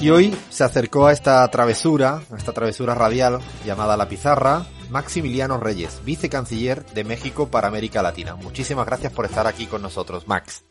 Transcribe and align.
y 0.00 0.08
hoy 0.08 0.34
se 0.48 0.64
acercó 0.64 1.06
a 1.06 1.12
esta 1.12 1.46
travesura, 1.48 2.22
a 2.30 2.36
esta 2.36 2.52
travesura 2.52 2.94
radial 2.94 3.38
llamada 3.66 3.98
La 3.98 4.08
Pizarra, 4.08 4.64
Maximiliano 4.88 5.58
Reyes, 5.58 6.00
vicecanciller 6.04 6.86
de 6.86 7.04
México 7.04 7.48
para 7.48 7.68
América 7.68 8.02
Latina. 8.02 8.34
Muchísimas 8.34 8.86
gracias 8.86 9.12
por 9.12 9.26
estar 9.26 9.46
aquí 9.46 9.66
con 9.66 9.82
nosotros, 9.82 10.26
Max. 10.26 10.64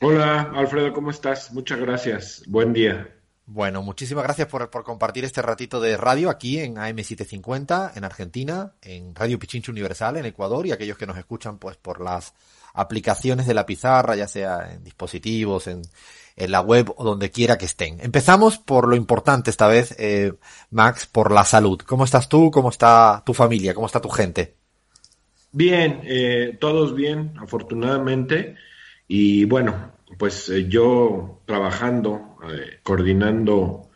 Hola, 0.00 0.50
Alfredo, 0.54 0.92
¿cómo 0.92 1.10
estás? 1.10 1.52
Muchas 1.52 1.78
gracias. 1.78 2.42
Buen 2.46 2.72
día. 2.72 3.15
Bueno, 3.48 3.80
muchísimas 3.80 4.24
gracias 4.24 4.48
por, 4.48 4.68
por, 4.70 4.82
compartir 4.82 5.24
este 5.24 5.40
ratito 5.40 5.80
de 5.80 5.96
radio 5.96 6.30
aquí 6.30 6.58
en 6.58 6.76
AM750, 6.76 7.92
en 7.94 8.04
Argentina, 8.04 8.72
en 8.82 9.14
Radio 9.14 9.38
Pichincho 9.38 9.70
Universal, 9.70 10.16
en 10.16 10.26
Ecuador, 10.26 10.66
y 10.66 10.72
aquellos 10.72 10.98
que 10.98 11.06
nos 11.06 11.16
escuchan 11.16 11.58
pues 11.58 11.76
por 11.76 12.00
las 12.00 12.34
aplicaciones 12.74 13.46
de 13.46 13.54
la 13.54 13.64
pizarra, 13.64 14.16
ya 14.16 14.26
sea 14.26 14.72
en 14.72 14.82
dispositivos, 14.82 15.68
en, 15.68 15.82
en 16.36 16.50
la 16.50 16.60
web 16.60 16.92
o 16.96 17.04
donde 17.04 17.30
quiera 17.30 17.56
que 17.56 17.64
estén. 17.64 17.98
Empezamos 18.00 18.58
por 18.58 18.86
lo 18.86 18.94
importante 18.94 19.50
esta 19.50 19.66
vez, 19.66 19.94
eh, 19.98 20.34
Max, 20.70 21.06
por 21.06 21.32
la 21.32 21.44
salud. 21.44 21.80
¿Cómo 21.80 22.04
estás 22.04 22.28
tú? 22.28 22.50
¿Cómo 22.50 22.68
está 22.68 23.22
tu 23.24 23.32
familia? 23.32 23.74
¿Cómo 23.74 23.86
está 23.86 24.00
tu 24.00 24.10
gente? 24.10 24.54
Bien, 25.52 26.02
eh, 26.04 26.56
todos 26.60 26.94
bien, 26.94 27.32
afortunadamente. 27.40 28.56
Y 29.08 29.46
bueno, 29.46 29.92
pues 30.18 30.50
eh, 30.50 30.68
yo 30.68 31.40
trabajando, 31.46 32.35
eh, 32.50 32.80
coordinando 32.82 33.90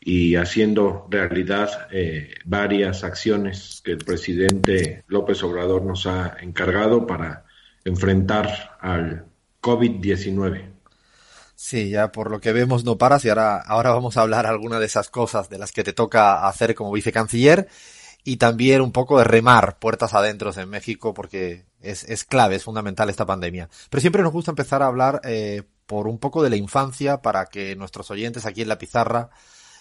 y 0.00 0.36
haciendo 0.36 1.06
realidad 1.10 1.88
eh, 1.90 2.34
varias 2.44 3.04
acciones 3.04 3.80
que 3.82 3.92
el 3.92 3.98
presidente 3.98 5.04
López 5.06 5.42
Obrador 5.42 5.82
nos 5.82 6.06
ha 6.06 6.36
encargado 6.40 7.06
para 7.06 7.44
enfrentar 7.84 8.76
al 8.80 9.26
COVID-19. 9.62 10.72
Sí, 11.54 11.88
ya 11.88 12.12
por 12.12 12.30
lo 12.30 12.40
que 12.40 12.52
vemos 12.52 12.84
no 12.84 12.98
paras 12.98 13.24
y 13.24 13.30
ahora, 13.30 13.56
ahora 13.58 13.90
vamos 13.90 14.16
a 14.16 14.22
hablar 14.22 14.46
alguna 14.46 14.78
de 14.78 14.86
esas 14.86 15.08
cosas 15.08 15.48
de 15.48 15.58
las 15.58 15.72
que 15.72 15.84
te 15.84 15.94
toca 15.94 16.46
hacer 16.46 16.74
como 16.74 16.92
vicecanciller 16.92 17.68
y 18.24 18.36
también 18.36 18.80
un 18.80 18.92
poco 18.92 19.18
de 19.18 19.24
remar 19.24 19.78
puertas 19.78 20.14
adentro 20.14 20.50
en 20.54 20.68
México 20.68 21.14
porque 21.14 21.64
es, 21.80 22.04
es 22.04 22.24
clave, 22.24 22.56
es 22.56 22.64
fundamental 22.64 23.08
esta 23.08 23.26
pandemia. 23.26 23.68
Pero 23.88 24.00
siempre 24.00 24.22
nos 24.22 24.32
gusta 24.32 24.50
empezar 24.50 24.82
a 24.82 24.86
hablar 24.86 25.20
eh, 25.24 25.62
por 25.86 26.08
un 26.08 26.18
poco 26.18 26.42
de 26.42 26.50
la 26.50 26.56
infancia 26.56 27.22
para 27.22 27.46
que 27.46 27.76
nuestros 27.76 28.10
oyentes 28.10 28.46
aquí 28.46 28.62
en 28.62 28.68
la 28.68 28.78
pizarra 28.78 29.30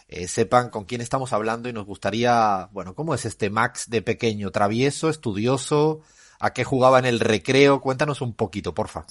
eh, 0.08 0.28
sepan 0.28 0.70
con 0.70 0.86
quién 0.86 1.02
estamos 1.02 1.34
hablando 1.34 1.70
y 1.70 1.74
nos 1.74 1.86
gustaría, 1.86 2.70
bueno, 2.72 2.96
¿cómo 2.96 3.14
es 3.14 3.26
este 3.26 3.50
Max 3.50 3.90
de 3.90 4.02
pequeño? 4.02 4.52
¿Travieso, 4.52 5.10
estudioso? 5.10 6.02
a 6.44 6.52
qué 6.52 6.66
jugaba 6.66 7.00
en 7.00 7.06
el 7.06 7.22
recreo. 7.22 7.80
Cuéntanos 7.80 8.20
un 8.20 8.36
poquito, 8.36 8.74
porfa. 8.74 9.06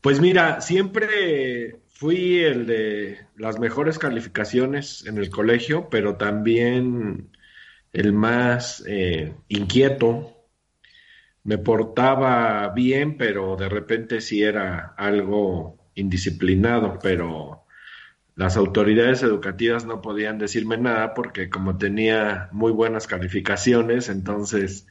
Pues 0.00 0.18
mira, 0.18 0.62
siempre 0.62 1.80
fui 1.88 2.38
el 2.38 2.66
de 2.66 3.18
las 3.36 3.58
mejores 3.58 3.98
calificaciones 3.98 5.04
en 5.06 5.18
el 5.18 5.28
colegio, 5.28 5.88
pero 5.90 6.16
también 6.16 7.30
el 7.92 8.14
más 8.14 8.82
eh, 8.86 9.34
inquieto. 9.48 10.33
Me 11.44 11.58
portaba 11.58 12.70
bien, 12.70 13.16
pero 13.16 13.56
de 13.56 13.68
repente 13.68 14.20
sí 14.20 14.42
era 14.42 14.94
algo 14.96 15.78
indisciplinado, 15.94 16.98
pero 17.02 17.64
las 18.36 18.56
autoridades 18.56 19.22
educativas 19.22 19.84
no 19.84 20.00
podían 20.00 20.38
decirme 20.38 20.76
nada 20.76 21.14
porque 21.14 21.50
como 21.50 21.78
tenía 21.78 22.48
muy 22.52 22.72
buenas 22.72 23.06
calificaciones, 23.06 24.08
entonces 24.08 24.86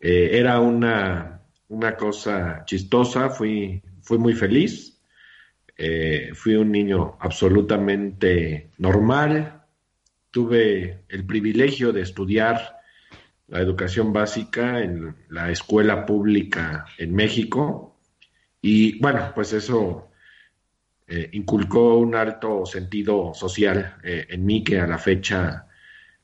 eh, 0.00 0.30
era 0.32 0.60
una, 0.60 1.42
una, 1.68 1.96
cosa 1.96 2.64
chistosa, 2.66 3.30
fui, 3.30 3.82
fui 4.02 4.18
muy 4.18 4.34
feliz, 4.34 5.00
eh, 5.78 6.30
fui 6.34 6.56
un 6.56 6.70
niño 6.70 7.16
absolutamente 7.20 8.70
normal, 8.76 9.62
tuve 10.30 11.04
el 11.08 11.24
privilegio 11.24 11.92
de 11.92 12.02
estudiar 12.02 12.75
la 13.48 13.60
educación 13.60 14.12
básica 14.12 14.80
en 14.80 15.14
la 15.30 15.50
escuela 15.50 16.04
pública 16.04 16.86
en 16.98 17.14
México 17.14 17.96
y 18.60 18.98
bueno, 19.00 19.32
pues 19.34 19.52
eso 19.52 20.10
eh, 21.06 21.28
inculcó 21.32 21.98
un 21.98 22.14
alto 22.14 22.66
sentido 22.66 23.32
social 23.34 23.96
en 24.02 24.44
mí 24.44 24.64
que 24.64 24.80
a 24.80 24.86
la 24.86 24.98
fecha 24.98 25.66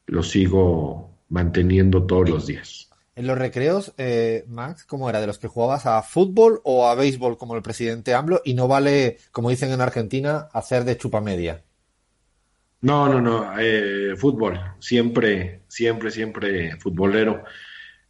lo 0.06 0.22
sigo 0.22 1.18
manteniendo 1.28 2.04
todos 2.04 2.28
los 2.28 2.46
días. 2.46 2.90
En 3.14 3.26
los 3.26 3.36
recreos, 3.36 3.92
eh, 3.98 4.44
Max, 4.48 4.84
¿cómo 4.84 5.10
era? 5.10 5.20
¿De 5.20 5.26
los 5.26 5.38
que 5.38 5.48
jugabas 5.48 5.84
a 5.84 6.00
fútbol 6.02 6.60
o 6.64 6.86
a 6.86 6.94
béisbol 6.94 7.36
como 7.36 7.54
el 7.54 7.62
presidente 7.62 8.14
AMLO? 8.14 8.40
Y 8.42 8.54
no 8.54 8.68
vale, 8.68 9.18
como 9.32 9.50
dicen 9.50 9.70
en 9.70 9.82
Argentina, 9.82 10.48
hacer 10.52 10.84
de 10.84 10.96
chupa 10.96 11.20
media. 11.20 11.62
No, 12.82 13.08
no, 13.08 13.20
no, 13.20 13.52
eh, 13.58 14.14
fútbol, 14.16 14.60
siempre, 14.80 15.62
siempre, 15.68 16.10
siempre 16.10 16.76
futbolero. 16.76 17.44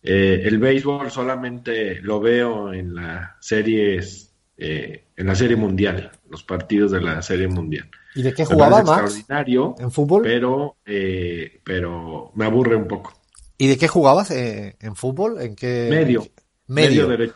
Eh, 0.03 0.43
el 0.45 0.59
béisbol 0.59 1.11
solamente 1.11 2.01
lo 2.01 2.21
veo 2.21 2.73
en 2.73 2.95
las 2.95 3.33
series, 3.41 4.35
eh, 4.57 5.05
en 5.17 5.27
la 5.27 5.35
serie 5.35 5.57
mundial, 5.57 6.11
los 6.29 6.43
partidos 6.43 6.91
de 6.91 7.01
la 7.01 7.23
serie 7.23 7.49
mundial. 7.49 7.89
¿Y 8.15 8.23
de 8.23 8.35
qué 8.35 8.45
jugaba 8.45 8.83
Max? 8.83 9.15
Extraordinario, 9.15 9.75
¿En 9.79 9.91
fútbol? 9.91 10.23
Pero, 10.23 10.77
eh, 10.85 11.61
pero 11.65 12.33
me 12.35 12.45
aburre 12.45 12.77
un 12.77 12.87
poco. 12.87 13.13
¿Y 13.59 13.69
de 13.69 13.79
qué 13.79 13.89
jugabas 13.89 14.31
eh, 14.31 14.77
en 14.81 14.97
fútbol? 14.97 15.41
¿En 15.41 15.55
qué? 15.55 15.89
Medio. 15.91 16.27
Medio. 16.67 17.07
Medio 17.07 17.09
derecho. 17.09 17.35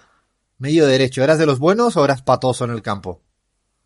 Medio 0.59 0.87
derecho. 0.87 1.23
¿Eras 1.23 1.39
de 1.39 1.47
los 1.47 1.59
buenos 1.59 1.97
o 1.97 2.05
eras 2.05 2.23
patoso 2.23 2.65
en 2.65 2.73
el 2.73 2.83
campo? 2.83 3.23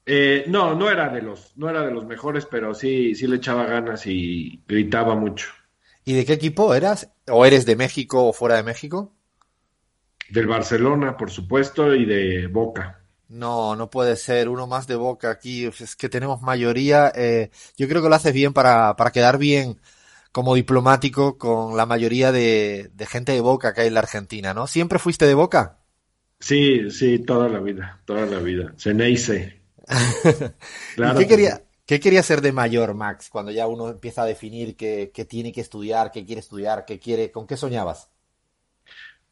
Eh, 0.06 0.44
no, 0.48 0.74
no 0.74 0.90
era 0.90 1.08
de 1.08 1.22
los, 1.22 1.56
no 1.56 1.68
era 1.68 1.84
de 1.84 1.90
los 1.90 2.04
mejores, 2.04 2.46
pero 2.46 2.74
sí, 2.74 3.14
sí 3.14 3.26
le 3.26 3.36
echaba 3.36 3.66
ganas 3.66 4.06
y 4.06 4.62
gritaba 4.66 5.14
mucho. 5.14 5.48
¿Y 6.04 6.14
de 6.14 6.24
qué 6.24 6.32
equipo 6.32 6.74
eras? 6.74 7.10
¿O 7.28 7.44
eres 7.46 7.66
de 7.66 7.76
México 7.76 8.26
o 8.26 8.32
fuera 8.32 8.56
de 8.56 8.62
México? 8.62 9.14
Del 10.28 10.46
Barcelona, 10.46 11.16
por 11.16 11.30
supuesto, 11.30 11.94
y 11.94 12.06
de 12.06 12.46
Boca. 12.46 13.04
No, 13.28 13.76
no 13.76 13.90
puede 13.90 14.16
ser. 14.16 14.48
Uno 14.48 14.66
más 14.66 14.86
de 14.86 14.96
Boca 14.96 15.30
aquí. 15.30 15.66
Es 15.66 15.96
que 15.96 16.08
tenemos 16.08 16.40
mayoría. 16.42 17.12
Eh, 17.14 17.50
yo 17.76 17.88
creo 17.88 18.02
que 18.02 18.08
lo 18.08 18.14
haces 18.14 18.32
bien 18.32 18.52
para, 18.52 18.96
para 18.96 19.12
quedar 19.12 19.38
bien 19.38 19.80
como 20.32 20.54
diplomático 20.54 21.38
con 21.38 21.76
la 21.76 21.86
mayoría 21.86 22.32
de, 22.32 22.90
de, 22.94 23.06
gente 23.06 23.32
de 23.32 23.40
Boca 23.40 23.74
que 23.74 23.82
hay 23.82 23.88
en 23.88 23.94
la 23.94 24.00
Argentina, 24.00 24.54
¿no? 24.54 24.66
¿Siempre 24.66 24.98
fuiste 24.98 25.26
de 25.26 25.34
Boca? 25.34 25.78
Sí, 26.38 26.90
sí, 26.90 27.18
toda 27.18 27.48
la 27.48 27.60
vida, 27.60 28.00
toda 28.04 28.26
la 28.26 28.38
vida. 28.38 28.72
Ceneice. 28.78 29.59
claro 30.94 31.20
¿Y 31.20 31.24
qué 31.24 31.28
quería, 31.28 31.64
qué 31.86 32.00
quería 32.00 32.22
ser 32.22 32.40
de 32.40 32.52
mayor, 32.52 32.94
Max, 32.94 33.28
cuando 33.30 33.50
ya 33.50 33.66
uno 33.66 33.88
empieza 33.88 34.22
a 34.22 34.26
definir 34.26 34.76
qué, 34.76 35.10
qué 35.12 35.24
tiene 35.24 35.52
que 35.52 35.60
estudiar, 35.60 36.10
qué 36.10 36.24
quiere 36.24 36.40
estudiar, 36.40 36.84
qué 36.84 36.98
quiere, 36.98 37.30
con 37.30 37.46
qué 37.46 37.56
soñabas? 37.56 38.08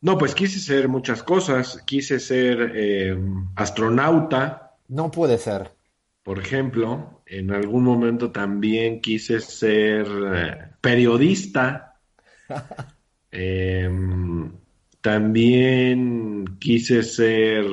No, 0.00 0.16
pues 0.16 0.34
quise 0.34 0.60
ser 0.60 0.88
muchas 0.88 1.22
cosas. 1.22 1.82
Quise 1.84 2.20
ser 2.20 2.72
eh, 2.74 3.18
astronauta. 3.56 4.76
No 4.88 5.10
puede 5.10 5.38
ser. 5.38 5.72
Por 6.22 6.38
ejemplo, 6.38 7.22
en 7.26 7.50
algún 7.52 7.84
momento 7.84 8.30
también 8.30 9.00
quise 9.00 9.40
ser 9.40 10.06
eh, 10.34 10.56
periodista. 10.80 12.00
eh, 13.32 13.90
también 15.00 16.58
quise 16.58 17.02
ser, 17.02 17.64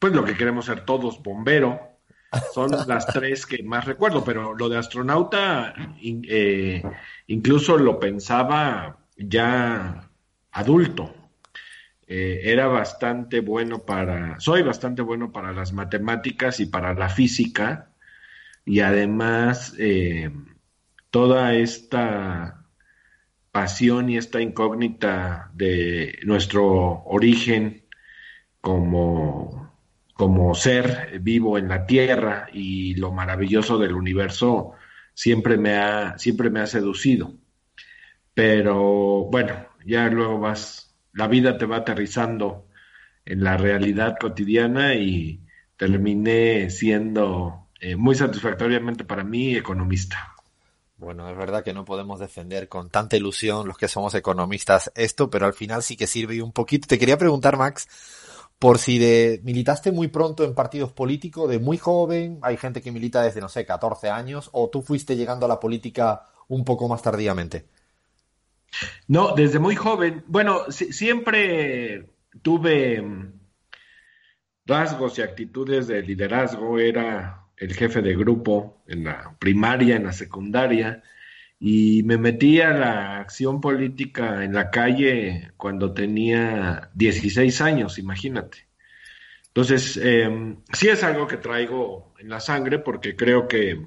pues 0.00 0.12
lo 0.12 0.24
que 0.24 0.36
queremos 0.36 0.64
ser 0.64 0.84
todos, 0.84 1.22
bombero. 1.22 1.78
Son 2.54 2.70
las 2.86 3.06
tres 3.06 3.44
que 3.44 3.62
más 3.62 3.84
recuerdo, 3.84 4.24
pero 4.24 4.54
lo 4.54 4.68
de 4.68 4.78
astronauta 4.78 5.74
eh, 6.02 6.82
incluso 7.26 7.76
lo 7.76 7.98
pensaba 7.98 8.98
ya 9.16 10.10
adulto. 10.52 11.14
Eh, 12.06 12.40
era 12.44 12.66
bastante 12.66 13.40
bueno 13.40 13.80
para, 13.80 14.40
soy 14.40 14.62
bastante 14.62 15.02
bueno 15.02 15.30
para 15.30 15.52
las 15.52 15.72
matemáticas 15.72 16.60
y 16.60 16.66
para 16.66 16.94
la 16.94 17.08
física, 17.08 17.90
y 18.64 18.80
además 18.80 19.74
eh, 19.78 20.30
toda 21.10 21.54
esta 21.54 22.64
pasión 23.52 24.08
y 24.08 24.16
esta 24.16 24.40
incógnita 24.40 25.50
de 25.54 26.18
nuestro 26.24 27.02
origen 27.04 27.84
como 28.60 29.69
como 30.20 30.54
ser 30.54 31.18
vivo 31.22 31.56
en 31.56 31.66
la 31.66 31.86
Tierra 31.86 32.46
y 32.52 32.94
lo 32.96 33.10
maravilloso 33.10 33.78
del 33.78 33.94
universo 33.94 34.72
siempre 35.14 35.56
me 35.56 35.78
ha, 35.78 36.18
siempre 36.18 36.50
me 36.50 36.60
ha 36.60 36.66
seducido. 36.66 37.32
Pero 38.34 39.30
bueno, 39.32 39.68
ya 39.86 40.10
luego 40.10 40.38
vas, 40.38 40.94
la 41.14 41.26
vida 41.26 41.56
te 41.56 41.64
va 41.64 41.78
aterrizando 41.78 42.66
en 43.24 43.42
la 43.42 43.56
realidad 43.56 44.18
cotidiana 44.20 44.94
y 44.94 45.40
terminé 45.78 46.68
siendo 46.68 47.68
eh, 47.80 47.96
muy 47.96 48.14
satisfactoriamente 48.14 49.04
para 49.04 49.24
mí 49.24 49.56
economista. 49.56 50.34
Bueno, 50.98 51.30
es 51.30 51.36
verdad 51.38 51.64
que 51.64 51.72
no 51.72 51.86
podemos 51.86 52.20
defender 52.20 52.68
con 52.68 52.90
tanta 52.90 53.16
ilusión 53.16 53.66
los 53.66 53.78
que 53.78 53.88
somos 53.88 54.14
economistas 54.14 54.92
esto, 54.96 55.30
pero 55.30 55.46
al 55.46 55.54
final 55.54 55.82
sí 55.82 55.96
que 55.96 56.06
sirve 56.06 56.42
un 56.42 56.52
poquito. 56.52 56.86
Te 56.86 56.98
quería 56.98 57.16
preguntar, 57.16 57.56
Max, 57.56 57.88
por 58.60 58.76
si 58.76 58.98
de, 58.98 59.40
militaste 59.42 59.90
muy 59.90 60.08
pronto 60.08 60.44
en 60.44 60.54
partidos 60.54 60.92
políticos, 60.92 61.48
de 61.48 61.58
muy 61.58 61.78
joven, 61.78 62.38
hay 62.42 62.58
gente 62.58 62.82
que 62.82 62.92
milita 62.92 63.22
desde, 63.22 63.40
no 63.40 63.48
sé, 63.48 63.64
14 63.64 64.10
años, 64.10 64.50
o 64.52 64.68
tú 64.68 64.82
fuiste 64.82 65.16
llegando 65.16 65.46
a 65.46 65.48
la 65.48 65.58
política 65.58 66.26
un 66.46 66.62
poco 66.62 66.86
más 66.86 67.00
tardíamente. 67.00 67.64
No, 69.08 69.34
desde 69.34 69.58
muy 69.58 69.76
joven. 69.76 70.24
Bueno, 70.26 70.70
siempre 70.70 72.10
tuve 72.42 73.00
mm, 73.00 73.32
rasgos 74.66 75.18
y 75.18 75.22
actitudes 75.22 75.86
de 75.86 76.02
liderazgo. 76.02 76.78
Era 76.78 77.46
el 77.56 77.72
jefe 77.72 78.02
de 78.02 78.14
grupo 78.14 78.82
en 78.86 79.04
la 79.04 79.34
primaria, 79.38 79.96
en 79.96 80.04
la 80.04 80.12
secundaria, 80.12 81.02
y 81.60 82.02
me 82.04 82.16
metí 82.16 82.60
a 82.62 82.70
la 82.70 83.18
acción 83.20 83.60
política 83.60 84.42
en 84.44 84.54
la 84.54 84.70
calle 84.70 85.52
cuando 85.58 85.92
tenía 85.92 86.90
16 86.94 87.60
años, 87.60 87.98
imagínate. 87.98 88.66
Entonces, 89.48 90.00
eh, 90.02 90.56
sí 90.72 90.88
es 90.88 91.04
algo 91.04 91.26
que 91.26 91.36
traigo 91.36 92.14
en 92.18 92.30
la 92.30 92.40
sangre 92.40 92.78
porque 92.78 93.14
creo 93.14 93.46
que 93.46 93.86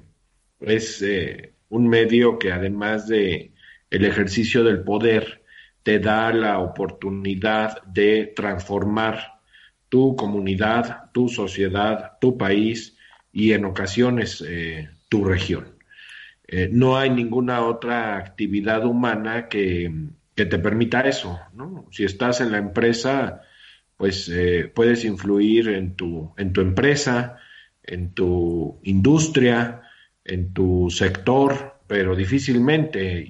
es 0.60 1.02
eh, 1.02 1.54
un 1.68 1.88
medio 1.88 2.38
que 2.38 2.52
además 2.52 3.08
de 3.08 3.52
el 3.90 4.04
ejercicio 4.04 4.62
del 4.62 4.82
poder, 4.82 5.42
te 5.82 5.98
da 5.98 6.32
la 6.32 6.58
oportunidad 6.60 7.82
de 7.84 8.32
transformar 8.34 9.40
tu 9.88 10.16
comunidad, 10.16 11.10
tu 11.12 11.28
sociedad, 11.28 12.18
tu 12.20 12.38
país 12.38 12.96
y 13.32 13.52
en 13.52 13.64
ocasiones 13.64 14.42
eh, 14.46 14.88
tu 15.08 15.24
región. 15.24 15.73
Eh, 16.56 16.68
no 16.70 16.96
hay 16.96 17.10
ninguna 17.10 17.66
otra 17.66 18.16
actividad 18.16 18.86
humana 18.86 19.48
que, 19.48 19.92
te 20.36 20.46
permita 20.46 21.00
eso. 21.00 21.40
¿no? 21.52 21.88
Si 21.90 22.04
estás 22.04 22.40
en 22.40 22.52
la 22.52 22.58
empresa, 22.58 23.40
pues 23.96 24.28
eh, 24.28 24.70
puedes 24.72 25.04
influir 25.04 25.68
en 25.70 25.96
tu, 25.96 26.32
en 26.36 26.52
tu 26.52 26.60
empresa, 26.60 27.38
en 27.82 28.14
tu 28.14 28.78
industria, 28.84 29.82
en 30.24 30.52
tu 30.52 30.90
sector, 30.90 31.80
pero 31.88 32.14
difícilmente 32.14 33.28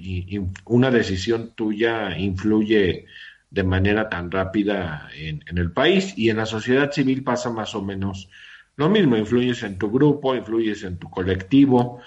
una 0.65 0.91
decisión 0.91 1.55
tuya 1.55 2.15
influye 2.19 3.05
de 3.49 3.63
manera 3.63 4.07
tan 4.07 4.29
rápida 4.29 5.09
en, 5.15 5.41
el 5.57 5.71
país 5.71 6.13
y 6.15 6.29
en 6.29 6.37
la 6.37 6.45
sociedad 6.45 6.91
civil 6.91 7.23
pasa 7.23 7.49
más 7.49 7.73
o 7.73 7.81
menos 7.81 8.29
lo 8.75 8.87
mismo, 8.87 9.17
influyes 9.17 9.63
en 9.63 9.79
tu 9.79 9.89
grupo, 9.89 10.35
influyes 10.35 10.83
en 10.83 10.99
tu 10.99 11.09
colectivo. 11.09 12.01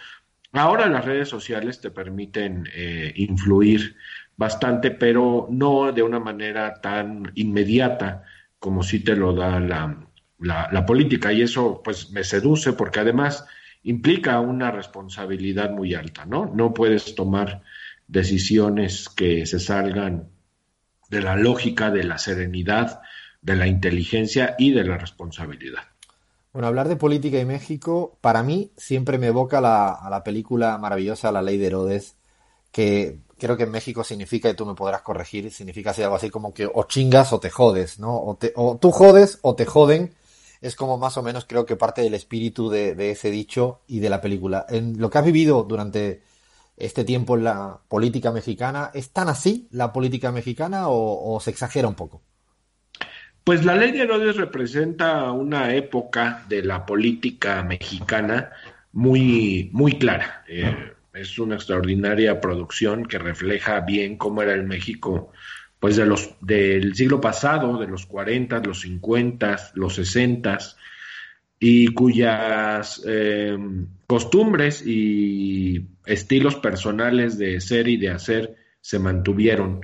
Ahora 0.53 0.89
las 0.89 1.05
redes 1.05 1.29
sociales 1.29 1.81
te 1.81 1.91
permiten 1.91 2.69
eh, 2.75 3.13
influir 3.17 3.97
bastante, 4.37 4.91
pero 4.91 5.47
no 5.51 5.93
de 5.93 6.03
una 6.03 6.21
manera 6.21 6.81
tan 6.81 7.33
inmediata 7.35 8.25
como 8.59 8.83
si 8.83 9.01
te 9.01 9.15
lo 9.15 9.35
da 9.35 9.61
la, 9.61 10.09
la 10.39 10.87
política 10.87 11.33
y 11.33 11.43
eso 11.43 11.83
pues 11.83 12.11
me 12.11 12.25
seduce 12.25 12.73
porque 12.73 13.01
además 13.01 13.47
implica 13.83 14.41
una 14.41 14.71
responsabilidad 14.71 15.71
muy 15.71 15.95
alta, 15.95 16.25
¿no? 16.25 16.47
No 16.55 16.75
puedes 16.75 17.15
tomar 17.15 17.63
decisiones 18.07 19.09
que 19.09 19.47
se 19.47 19.61
salgan 19.61 20.31
de 21.11 21.23
la 21.23 21.37
lógica, 21.37 21.91
de 21.91 22.05
la 22.05 22.19
serenidad, 22.19 23.01
de 23.41 23.57
la 23.57 23.67
inteligencia 23.67 24.55
y 24.59 24.73
de 24.73 24.85
la 24.85 24.99
responsabilidad. 24.99 25.85
Bueno, 26.53 26.69
hablar 26.69 26.89
de 26.89 26.97
política 26.97 27.39
y 27.39 27.45
México, 27.45 28.19
para 28.21 28.43
mí 28.43 28.73
siempre 28.77 29.19
me 29.19 29.29
evoca 29.29 29.61
la, 29.61 29.91
a 29.93 30.11
la 30.11 30.25
película 30.25 30.79
maravillosa 30.79 31.31
La 31.31 31.43
Ley 31.43 31.59
de 31.59 31.67
Herodes, 31.67 32.17
que 32.73 33.21
creo 33.39 33.57
que 33.57 33.65
en 33.65 33.71
México 33.71 34.05
significa, 34.05 34.51
y 34.51 34.55
tú 34.55 34.67
me 34.67 34.75
podrás 34.75 35.03
corregir, 35.03 35.51
significa 35.53 35.91
algo 35.91 36.17
así 36.17 36.31
como 36.31 36.53
que 36.53 36.67
o 36.73 36.85
chingas 36.85 37.33
o 37.33 37.41
te 37.41 37.51
jodes, 37.51 37.99
¿no? 37.99 38.17
O, 38.17 38.39
o 38.57 38.79
tú 38.79 38.91
jodes 38.91 39.39
o 39.43 39.55
te 39.55 39.67
joden, 39.67 40.15
es 40.61 40.75
como 40.75 40.99
más 40.99 41.17
o 41.17 41.23
menos 41.23 41.45
creo 41.47 41.67
que 41.67 41.77
parte 41.77 42.03
del 42.03 42.15
espíritu 42.15 42.69
de, 42.69 43.11
ese 43.11 43.31
dicho 43.31 43.81
y 43.87 44.01
de 44.01 44.11
la 44.11 44.21
película. 44.21 44.67
En 44.69 44.99
lo 45.01 45.11
que 45.11 45.19
has 45.19 45.25
vivido 45.25 45.63
durante 45.63 46.23
este 46.77 47.05
tiempo 47.05 47.37
en 47.37 47.45
la 47.45 47.81
política 47.89 48.33
mexicana, 48.33 48.91
¿es 48.95 49.11
tan 49.11 49.29
así 49.29 49.69
la 49.71 49.93
política 49.93 50.33
mexicana 50.33 50.89
o, 50.89 51.39
se 51.41 51.51
exagera 51.51 51.89
un 51.89 51.95
poco? 51.95 52.23
Pues 53.49 53.65
la 53.65 53.77
ley 53.77 53.93
de 53.93 54.03
Herodes 54.03 54.37
representa 54.37 55.33
una 55.33 55.75
época 55.75 56.45
de 56.51 56.63
la 56.63 56.85
política 56.85 57.63
mexicana 57.63 58.51
muy, 58.93 59.71
muy 59.73 59.93
clara. 59.93 60.45
Eh, 60.47 60.93
es 61.15 61.39
una 61.39 61.55
extraordinaria 61.55 62.43
producción 62.43 63.07
que 63.07 63.17
refleja 63.17 63.81
bien 63.81 64.19
cómo 64.19 64.43
era 64.43 64.53
el 64.53 64.65
México 64.65 65.33
pues 65.81 65.97
de 65.97 66.05
los 66.05 66.35
del 66.43 66.95
siglo 66.95 67.23
pasado, 67.23 67.79
de 67.79 67.87
los 67.87 68.05
40, 68.05 68.61
los 68.61 68.83
50, 68.83 69.71
los 69.77 69.95
60 69.95 70.59
y 71.59 71.89
cuyas 71.95 73.03
em, 73.07 73.87
costumbres 74.07 74.87
y 74.87 75.87
estilos 76.05 76.57
personales 76.57 77.39
de 77.39 77.63
ser 77.63 77.89
y 77.89 77.97
de 77.97 78.11
hacer 78.11 78.57
se 78.83 78.99
mantuvieron. 78.99 79.81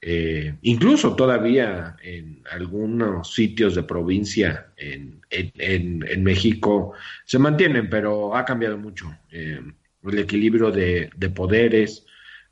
Eh, 0.00 0.54
incluso 0.62 1.16
todavía 1.16 1.96
en 2.00 2.42
algunos 2.52 3.34
sitios 3.34 3.74
de 3.74 3.82
provincia 3.82 4.72
en, 4.76 5.20
en, 5.28 6.22
México 6.22 6.92
se 7.24 7.38
mantienen, 7.40 7.90
pero 7.90 8.36
ha 8.36 8.44
cambiado 8.44 8.78
mucho. 8.78 9.12
Em, 9.30 9.74
el 10.04 10.18
equilibrio 10.20 10.70
de, 10.70 11.10
de, 11.16 11.30
poderes, 11.30 12.06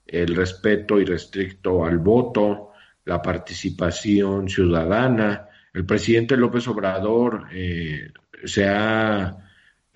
el 0.07 0.35
respeto 0.35 1.01
irrestricto 1.01 1.85
al 1.85 1.99
voto, 1.99 2.73
la 3.07 3.23
participación 3.23 4.49
ciudadana. 4.49 5.49
El 5.73 5.87
presidente 5.87 6.37
López 6.37 6.67
Obrador 6.69 7.47
eh, 7.53 8.13
se 8.45 8.69
ha 8.69 9.37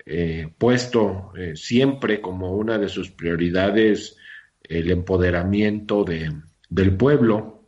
eh, 0.05 0.49
puesto 0.57 1.31
eh, 1.37 1.55
siempre 1.55 2.21
como 2.21 2.55
una 2.55 2.77
de 2.77 2.89
sus 2.89 3.11
prioridades 3.11 4.17
el 4.63 4.89
empoderamiento 4.89 6.03
de, 6.03 6.31
del 6.71 6.97
pueblo 6.97 7.67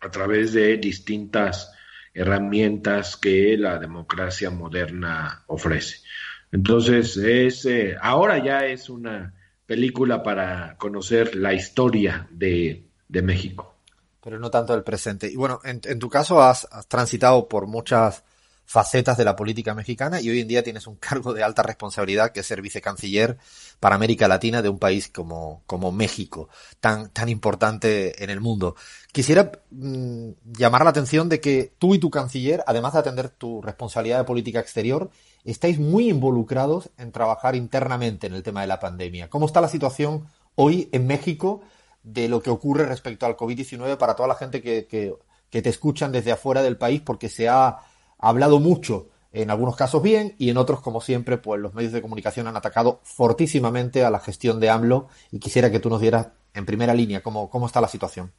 a 0.00 0.10
través 0.10 0.54
de 0.54 0.78
distintas 0.78 1.70
herramientas 2.14 3.18
que 3.18 3.58
la 3.58 3.78
democracia 3.78 4.48
moderna 4.48 5.44
ofrece. 5.48 5.98
Entonces, 6.50 7.18
es, 7.18 7.68
ahora 8.00 8.42
ya 8.42 8.64
es 8.64 8.88
una 8.88 9.34
película 9.66 10.22
para 10.22 10.78
conocer 10.78 11.36
la 11.36 11.52
historia 11.52 12.26
de 12.30 12.88
México 13.10 13.76
pero 14.26 14.40
no 14.40 14.50
tanto 14.50 14.74
el 14.74 14.82
presente. 14.82 15.30
Y 15.30 15.36
bueno, 15.36 15.60
en, 15.62 16.00
tu 16.00 16.10
caso 16.10 16.42
has, 16.42 16.66
transitado 16.88 17.48
por 17.48 17.68
muchas 17.68 18.24
facetas 18.66 19.16
de 19.16 19.24
la 19.24 19.36
política 19.36 19.74
mexicana 19.74 20.20
y 20.20 20.28
hoy 20.28 20.40
en 20.40 20.48
día 20.48 20.62
tienes 20.62 20.86
un 20.86 20.96
cargo 20.96 21.32
de 21.32 21.42
alta 21.42 21.62
responsabilidad 21.62 22.32
que 22.32 22.40
es 22.40 22.46
ser 22.46 22.60
vicecanciller 22.60 23.38
para 23.80 23.94
América 23.94 24.28
Latina 24.28 24.60
de 24.60 24.68
un 24.68 24.78
país 24.78 25.08
como, 25.08 25.62
como 25.66 25.92
México, 25.92 26.48
tan, 26.80 27.10
tan 27.10 27.28
importante 27.28 28.22
en 28.22 28.30
el 28.30 28.40
mundo. 28.40 28.74
Quisiera 29.12 29.52
mm, 29.70 30.30
llamar 30.58 30.84
la 30.84 30.90
atención 30.90 31.28
de 31.28 31.40
que 31.40 31.72
tú 31.78 31.94
y 31.94 31.98
tu 31.98 32.10
canciller, 32.10 32.64
además 32.66 32.92
de 32.92 32.98
atender 32.98 33.30
tu 33.30 33.62
responsabilidad 33.62 34.18
de 34.18 34.24
política 34.24 34.60
exterior, 34.60 35.10
estáis 35.44 35.78
muy 35.78 36.10
involucrados 36.10 36.90
en 36.98 37.12
trabajar 37.12 37.54
internamente 37.54 38.26
en 38.26 38.34
el 38.34 38.42
tema 38.42 38.62
de 38.62 38.66
la 38.66 38.80
pandemia. 38.80 39.30
¿Cómo 39.30 39.46
está 39.46 39.60
la 39.60 39.68
situación 39.68 40.26
hoy 40.56 40.88
en 40.92 41.06
México 41.06 41.62
de 42.02 42.28
lo 42.28 42.42
que 42.42 42.50
ocurre 42.50 42.86
respecto 42.86 43.26
al 43.26 43.36
COVID-19 43.36 43.96
para 43.96 44.14
toda 44.14 44.28
la 44.28 44.34
gente 44.34 44.60
que, 44.62 44.86
que, 44.86 45.16
te 45.50 45.70
escuchan 45.70 46.12
desde 46.12 46.32
afuera 46.32 46.62
del 46.62 46.76
país, 46.76 47.00
porque 47.00 47.30
se 47.30 47.48
ha 47.48 47.78
hablado 48.28 48.60
mucho, 48.60 49.10
en 49.32 49.50
algunos 49.50 49.76
casos 49.76 50.02
bien, 50.02 50.34
y 50.38 50.50
en 50.50 50.56
otros, 50.56 50.80
como 50.80 51.00
siempre, 51.00 51.36
pues 51.38 51.60
los 51.60 51.74
medios 51.74 51.92
de 51.92 52.02
comunicación 52.02 52.46
han 52.46 52.56
atacado 52.56 53.00
fortísimamente 53.04 54.04
a 54.04 54.10
la 54.10 54.20
gestión 54.20 54.60
de 54.60 54.70
AMLO, 54.70 55.08
y 55.30 55.38
quisiera 55.38 55.70
que 55.70 55.80
tú 55.80 55.90
nos 55.90 56.00
dieras 56.00 56.28
en 56.54 56.66
primera 56.66 56.94
línea 56.94 57.22
cómo, 57.22 57.50
cómo 57.50 57.66
está 57.66 57.80
la 57.80 57.88
situación. 57.88 58.32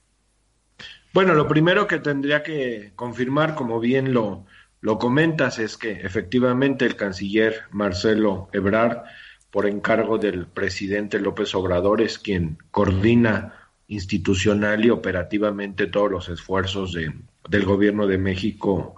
Bueno, 1.13 1.33
lo 1.33 1.47
primero 1.47 1.87
que 1.87 1.99
tendría 1.99 2.43
que 2.43 2.91
confirmar, 2.95 3.55
como 3.55 3.79
bien 3.79 4.13
lo, 4.13 4.45
lo 4.81 4.99
comentas, 4.99 5.59
es 5.59 5.77
que 5.77 5.91
efectivamente 5.91 6.85
el 6.85 6.95
canciller 6.95 7.63
Marcelo 7.71 8.49
Ebrard 8.53 9.03
por 9.51 9.65
encargo 9.65 10.17
del 10.17 10.45
presidente 10.47 11.19
López 11.19 11.55
Obrador, 11.55 12.01
es 12.01 12.19
quien 12.19 12.57
coordina 12.71 13.71
institucional 13.87 14.85
y 14.85 14.89
operativamente 14.89 15.87
todos 15.87 16.11
los 16.11 16.29
esfuerzos 16.29 16.93
de, 16.93 17.13
del 17.49 17.65
gobierno 17.65 18.05
de 18.05 18.17
México 18.17 18.97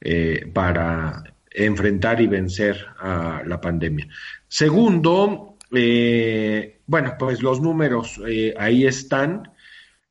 eh, 0.00 0.50
para 0.52 1.22
enfrentar 1.50 2.20
y 2.20 2.26
vencer 2.26 2.84
a 2.98 3.42
la 3.46 3.60
pandemia. 3.60 4.08
Segundo, 4.48 5.56
eh, 5.72 6.80
bueno, 6.86 7.14
pues 7.18 7.42
los 7.42 7.60
números 7.60 8.20
eh, 8.26 8.54
ahí 8.58 8.86
están. 8.86 9.50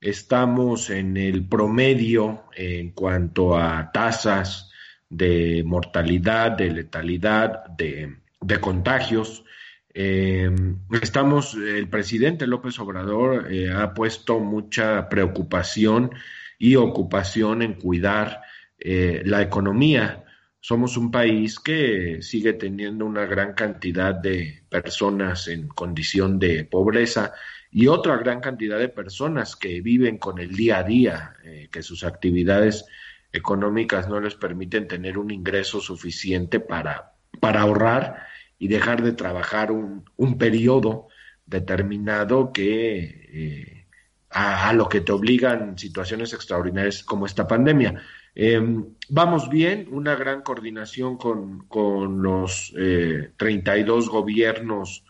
Estamos 0.01 0.89
en 0.89 1.15
el 1.17 1.47
promedio 1.47 2.45
en 2.55 2.91
cuanto 2.91 3.57
a 3.57 3.91
tasas 3.91 4.71
de 5.09 5.63
mortalidad, 5.65 6.51
de 6.51 6.71
letalidad, 6.71 7.65
de, 7.67 8.17
contagios. 8.59 9.45
Estamos, 9.93 11.53
el 11.53 11.87
presidente 11.87 12.47
López 12.47 12.79
Obrador 12.79 13.47
ha 13.73 13.93
puesto 13.93 14.39
mucha 14.39 15.07
preocupación 15.07 16.11
y 16.57 16.75
ocupación 16.75 17.61
en 17.61 17.73
cuidar 17.75 18.41
la 18.85 19.41
economía 19.41 20.23
somos 20.59 20.95
un 20.95 21.11
país 21.11 21.59
que 21.59 22.21
sigue 22.21 22.53
teniendo 22.53 23.05
una 23.05 23.25
gran 23.25 23.53
cantidad 23.53 24.15
de 24.15 24.63
personas 24.69 25.49
en 25.49 25.67
condición 25.67 26.39
de 26.39 26.63
pobreza 26.63 27.33
y 27.69 27.87
otra 27.87 28.15
gran 28.15 28.39
cantidad 28.39 28.79
de 28.79 28.87
personas 28.87 29.57
que 29.57 29.81
viven 29.81 30.17
con 30.17 30.39
el 30.39 30.55
día 30.55 30.77
a 30.77 30.83
día, 30.83 31.35
eh, 31.43 31.67
que 31.69 31.81
sus 31.81 32.05
actividades 32.05 32.85
económicas 33.33 34.07
no 34.07 34.21
les 34.21 34.35
permiten 34.35 34.87
tener 34.87 35.17
un 35.17 35.31
ingreso 35.31 35.81
suficiente 35.81 36.61
para, 36.61 37.11
para 37.41 37.59
ahorrar 37.59 38.27
y 38.57 38.69
dejar 38.69 39.01
de 39.03 39.11
trabajar 39.11 39.69
un, 39.69 40.05
un 40.15 40.37
periodo 40.37 41.07
determinado 41.45 42.53
que 42.53 42.99
eh, 43.33 43.87
a, 44.29 44.71
lo 44.71 44.87
que 44.87 45.01
te 45.01 45.11
obligan 45.11 45.77
situaciones 45.77 46.31
extraordinarias 46.31 47.03
como 47.03 47.25
esta 47.25 47.47
pandemia. 47.47 48.01
Em, 48.35 48.95
vamos 49.09 49.49
bien, 49.49 49.87
una 49.91 50.15
gran 50.15 50.41
coordinación 50.41 51.17
con, 51.17 52.21
los 52.21 52.73
eh, 52.77 53.31
32 53.37 54.09
gobiernos 54.09 55.03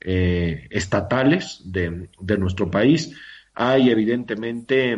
eh, 0.00 0.66
estatales 0.70 1.62
de, 1.64 2.08
nuestro 2.38 2.70
país. 2.70 3.14
Hay 3.54 3.90
evidentemente 3.90 4.96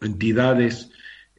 entidades 0.00 0.90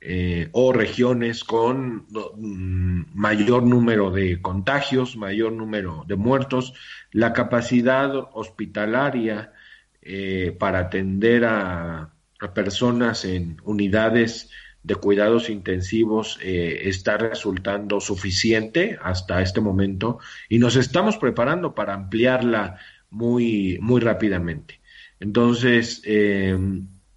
eh, 0.01 0.49
o 0.51 0.73
regiones 0.73 1.45
con 1.45 2.05
mm, 2.09 3.05
mayor 3.13 3.63
número 3.63 4.11
de 4.11 4.41
contagios, 4.41 5.15
mayor 5.15 5.53
número 5.53 6.03
de 6.05 6.17
muertos. 6.17 6.73
La 7.11 7.31
capacidad 7.31 8.13
hospitalaria 8.33 9.53
eh, 10.01 10.55
para 10.59 10.79
atender 10.79 11.45
a, 11.45 12.13
a 12.39 12.53
personas 12.53 13.23
en 13.23 13.57
unidades 13.63 14.51
de 14.85 14.95
cuidados 14.95 15.49
intensivos 15.49 16.37
eh, 16.43 16.81
está 16.83 17.17
resultando 17.17 17.99
suficiente 17.99 18.99
hasta 19.01 19.41
este 19.41 19.59
momento 19.59 20.19
y 20.47 20.59
nos 20.59 20.75
estamos 20.75 21.17
preparando 21.17 21.73
para 21.73 21.95
ampliarla 21.95 22.77
muy, 23.09 23.79
muy 23.81 23.99
rápidamente. 23.99 24.79
Entonces, 25.19 26.03
eh, 26.05 26.55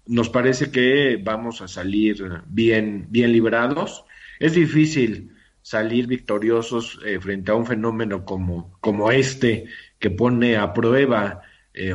nos 0.07 0.29
parece 0.29 0.71
que 0.71 1.21
vamos 1.23 1.61
a 1.61 1.67
salir 1.67 2.41
bien, 2.47 3.05
bien 3.09 3.31
librados. 3.31 4.03
Es 4.39 4.53
difícil 4.53 5.35
salir 5.61 6.07
victoriosos 6.07 6.99
eh, 7.05 7.19
frente 7.19 7.51
a 7.51 7.55
un 7.55 7.67
fenómeno 7.67 8.25
como, 8.25 8.79
como 8.81 9.11
este 9.11 9.65
que 9.99 10.09
pone 10.09 10.57
a 10.57 10.73
prueba 10.73 11.41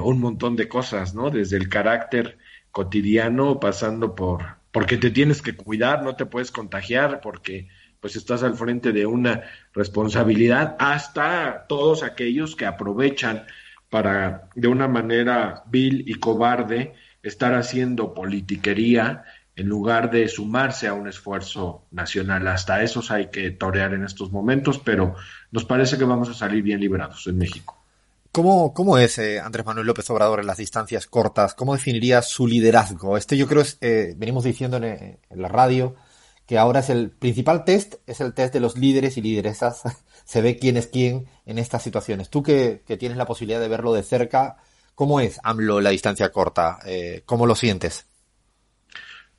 un 0.03 0.19
montón 0.19 0.57
de 0.57 0.67
cosas, 0.67 1.15
¿no? 1.15 1.29
Desde 1.29 1.59
el 1.59 1.69
carácter 1.69 2.39
cotidiano, 2.71 3.61
pasando 3.61 4.15
por 4.15 4.64
porque 4.75 4.97
te 4.97 5.13
tienes 5.13 5.41
que 5.41 5.55
cuidar, 5.55 6.03
no 6.03 6.17
te 6.17 6.27
puedes 6.27 6.51
contagiar, 6.51 7.21
porque 7.21 7.69
pues 8.01 8.17
estás 8.17 8.43
al 8.43 8.57
frente 8.57 8.91
de 8.91 9.07
una 9.07 9.45
responsabilidad, 9.73 10.75
hasta 10.81 11.67
todos 11.69 12.03
aquellos 12.03 12.57
que 12.57 12.67
aprovechan 12.67 13.45
para 13.89 14.51
de 14.57 14.67
una 14.67 14.89
manera 14.89 15.63
vil 15.67 16.03
y 16.09 16.15
cobarde 16.15 16.93
estar 17.23 17.55
haciendo 17.55 18.15
politiquería 18.15 19.23
en 19.55 19.69
lugar 19.69 20.11
de 20.11 20.27
sumarse 20.27 20.89
a 20.89 20.95
un 20.95 21.07
esfuerzo 21.07 21.87
nacional. 21.93 22.49
Hasta 22.49 22.83
esos 22.83 23.13
hay 23.13 23.29
que 23.29 23.53
torear 23.53 23.95
en 23.95 24.03
estos 24.03 24.33
momentos, 24.33 24.81
pero 24.81 25.15
nos 25.53 25.65
parece 25.65 25.97
que 25.97 26.05
vamos 26.05 26.29
a 26.31 26.35
salir 26.35 26.65
bien 26.65 26.81
librados 26.81 27.29
en 27.29 27.39
México. 27.39 27.84
¿Cómo, 28.35 28.75
cómo 28.75 28.99
es 28.99 29.17
eh, 29.19 29.39
Andrés 29.39 29.65
Manuel 29.65 29.87
López 29.87 30.11
Obrador 30.11 30.41
en 30.41 30.49
las 30.49 30.57
distancias 30.57 31.07
cortas? 31.07 31.55
¿Cómo 31.55 31.75
definiría 31.75 32.21
su 32.21 32.49
liderazgo? 32.49 33.17
Este 33.17 33.37
yo 33.37 33.47
creo 33.47 33.63
eh, 33.81 34.15
venimos 34.17 34.43
diciendo 34.43 34.77
en, 34.79 35.21
la 35.31 35.47
radio, 35.47 35.95
que 36.45 36.59
ahora 36.59 36.81
es 36.81 36.91
el 36.91 37.13
principal 37.13 37.65
test, 37.65 37.95
es 38.09 38.21
el 38.21 38.35
test 38.35 38.53
de 38.53 38.59
los 38.59 38.77
líderes 38.77 39.17
y 39.19 39.23
lideresas. 39.23 39.83
Se 40.25 40.43
ve 40.43 40.59
quién 40.59 40.77
es 40.77 40.89
quién 40.89 41.29
en 41.47 41.59
estas 41.59 41.85
situaciones. 41.85 42.29
Tú 42.29 42.43
que, 42.43 42.83
tienes 42.99 43.17
la 43.17 43.25
posibilidad 43.25 43.61
de 43.61 43.69
verlo 43.69 43.93
de 43.93 44.03
cerca, 44.03 44.57
¿cómo 44.97 45.21
es 45.21 45.39
AMLO 45.45 45.81
la 45.81 45.91
distancia 45.91 46.33
corta? 46.33 46.81
Eh, 46.85 47.23
¿Cómo 47.27 47.47
lo 47.47 47.55
sientes? 47.55 48.09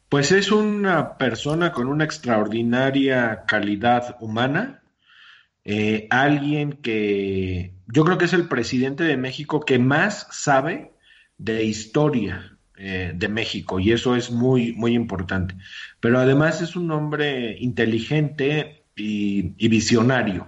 Pues 0.07 0.31
es 0.31 0.53
una 0.53 1.17
persona 1.17 1.73
con 1.73 1.87
una 1.87 2.05
extraordinaria 2.05 3.43
calidad 3.45 4.15
humana, 4.21 4.83
eh, 5.65 6.07
alguien 6.11 6.73
que 6.73 7.73
yo 7.87 8.05
creo 8.05 8.19
que 8.19 8.25
es 8.25 8.33
el 8.33 8.47
presidente 8.47 9.03
de 9.03 9.17
México 9.17 9.61
que 9.61 9.79
más 9.79 10.27
sabe 10.31 10.93
de 11.37 11.63
historia 11.63 12.57
eh, 12.77 13.13
de 13.15 13.27
México 13.29 13.79
y 13.79 13.91
eso 13.91 14.15
es 14.15 14.31
muy, 14.31 14.73
muy 14.73 14.93
importante. 14.93 15.55
Pero 15.99 16.19
además 16.19 16.61
es 16.61 16.75
un 16.75 16.91
hombre 16.91 17.57
inteligente 17.59 18.83
y, 18.95 19.67
visionario. 19.67 20.47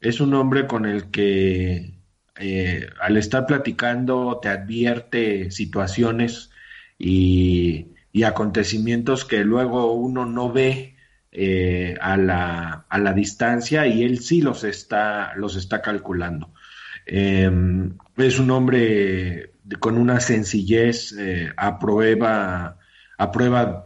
Es 0.00 0.20
un 0.20 0.34
hombre 0.34 0.66
con 0.66 0.86
el 0.86 1.10
que 1.10 1.94
eh, 2.36 2.88
al 3.00 3.16
estar 3.16 3.46
platicando 3.46 4.40
te 4.42 4.48
advierte 4.48 5.50
situaciones 5.50 6.50
y, 6.98 7.88
y 8.12 8.22
acontecimientos 8.24 9.24
que 9.24 9.44
luego 9.44 9.92
uno 9.92 10.26
no 10.26 10.52
ve 10.52 10.89
eh, 11.32 11.96
a, 12.00 12.16
la, 12.16 12.86
a, 12.88 12.98
la, 12.98 13.12
distancia 13.12 13.86
y 13.86 14.02
él 14.02 14.18
sí 14.18 14.42
los 14.42 14.64
está, 14.64 15.32
los 15.36 15.54
está 15.54 15.80
calculando. 15.80 16.52
Em, 17.06 17.96
es 18.16 18.40
un 18.40 18.50
hombre 18.50 19.52
con 19.78 19.96
una 19.96 20.18
sencillez 20.18 21.12
eh, 21.16 21.52
a, 21.56 21.78
prueba, 21.78 22.76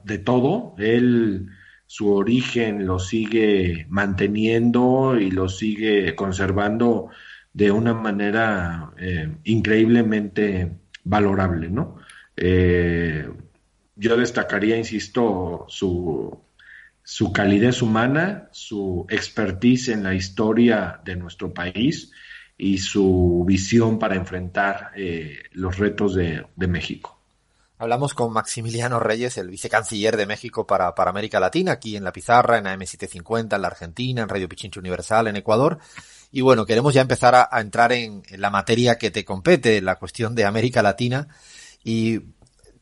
de 0.05 0.19
todo. 0.19 0.75
Él 0.79 1.49
su 1.87 2.13
origen 2.15 2.87
lo 2.87 2.99
sigue 2.99 3.87
manteniendo 3.91 5.19
y 5.21 5.31
lo 5.31 5.51
sigue 5.51 6.15
conservando 6.15 7.11
de 7.53 7.71
una 7.71 7.93
manera 7.93 8.91
eh, 8.99 9.29
increíblemente 9.45 10.73
valorable, 11.05 11.69
¿no? 11.71 11.99
yo 13.97 14.17
destacaría, 14.17 14.77
insisto, 14.77 15.67
su, 15.69 16.37
su 17.05 17.33
calidez 17.33 17.83
humana, 17.83 18.49
su 18.51 19.07
expertise 19.11 19.91
en 19.91 20.03
la 20.03 20.15
historia 20.15 21.01
de 21.05 21.17
nuestro 21.17 21.53
país 21.53 22.11
y 22.57 22.79
su 22.79 23.45
visión 23.47 23.99
para 23.99 24.17
enfrentar 24.17 24.93
eh, 24.97 25.37
los 25.53 25.77
retos 25.77 26.15
de, 26.15 26.47
México. 26.57 27.21
Hablamos 27.77 28.15
con 28.15 28.33
Maximiliano 28.33 29.01
Reyes, 29.01 29.37
el 29.37 29.51
vicecanciller 29.51 30.17
de 30.17 30.25
México 30.25 30.67
para, 30.67 30.95
para, 30.95 31.11
América 31.11 31.39
Latina, 31.41 31.73
aquí 31.73 31.97
en 31.97 32.05
La 32.05 32.13
Pizarra, 32.13 32.57
en 32.57 32.65
AM750, 32.65 33.57
en 33.57 33.63
la 33.63 33.69
Argentina, 33.69 34.23
en 34.23 34.29
Radio 34.29 34.49
Pichincho 34.49 34.81
Universal, 34.81 35.27
en 35.27 35.37
Ecuador. 35.37 35.79
Y 36.33 36.41
bueno, 36.41 36.65
queremos 36.65 36.95
ya 36.95 37.03
empezar 37.03 37.35
a, 37.35 37.61
entrar 37.61 37.93
en, 37.93 38.23
en, 38.29 38.41
la 38.41 38.49
materia 38.49 38.97
que 38.97 39.11
te 39.11 39.25
compete, 39.27 39.83
la 39.83 39.97
cuestión 39.97 40.35
de 40.35 40.47
América 40.47 40.83
Latina. 40.83 41.29
Y 41.83 42.21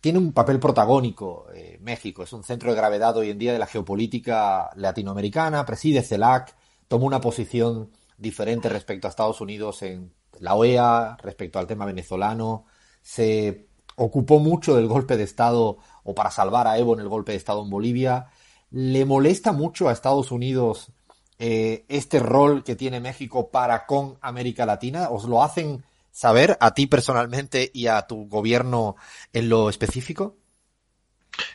tiene 0.02 0.18
un 0.18 0.32
papel 0.32 0.59
protagónico 0.59 1.47
eh, 1.54 1.78
México, 1.80 2.25
es 2.25 2.32
un 2.32 2.42
centro 2.42 2.71
de 2.71 2.76
gravedad 2.76 3.16
hoy 3.16 3.30
en 3.30 3.38
día 3.38 3.52
de 3.52 3.61
la 3.61 3.68
geopolítica 3.68 4.68
latinoamericana, 4.75 5.64
preside 5.64 6.02
CELAC, 6.02 6.56
toma 6.88 7.06
una 7.06 7.21
posición 7.21 7.92
diferente 8.18 8.68
respecto 8.68 9.06
a 9.06 9.11
Estados 9.11 9.40
Unidos 9.40 9.80
en 9.82 10.12
la 10.40 10.56
OEA, 10.56 11.16
respecto 11.23 11.61
al 11.61 11.68
tema 11.68 11.87
venezolano, 11.87 12.64
se 13.00 13.68
ocupó 13.94 14.40
mucho 14.40 14.75
del 14.75 14.88
golpe 14.88 15.16
de 15.16 15.23
Estado 15.23 15.78
o 16.02 16.14
para 16.16 16.32
salvar 16.32 16.66
a 16.66 16.78
Evo 16.78 16.94
en 16.94 17.00
el 17.00 17.09
golpe 17.09 17.30
de 17.30 17.38
Estado 17.38 17.62
en 17.62 17.71
Bolivia. 17.71 18.26
¿Le 18.73 19.04
molesta 19.04 19.52
mucho 19.52 19.88
a 19.88 19.92
Estados 19.92 20.32
Unidos 20.32 20.90
eh, 21.38 21.85
este 21.88 22.18
rol 22.18 22.64
que 22.64 22.75
tiene 22.75 22.99
México 22.99 23.50
para 23.50 23.87
con 23.87 24.18
América 24.21 24.66
Latina? 24.66 25.11
¿Os 25.11 25.26
lo 25.26 25.44
hacen 25.44 25.85
saber 26.12 26.57
a 26.61 26.75
ti 26.75 26.87
personalmente 26.87 27.71
y 27.75 27.88
a 27.88 28.02
tu 28.02 28.28
gobierno 28.28 28.95
en 29.33 29.49
lo 29.49 29.69
específico? 29.69 30.37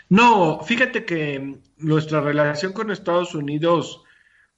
No, 0.10 0.62
fíjate 0.64 1.06
que 1.06 1.60
nuestra 1.78 2.20
relación 2.20 2.74
con 2.74 2.92
Estados 2.92 3.36
Unidos 3.36 4.04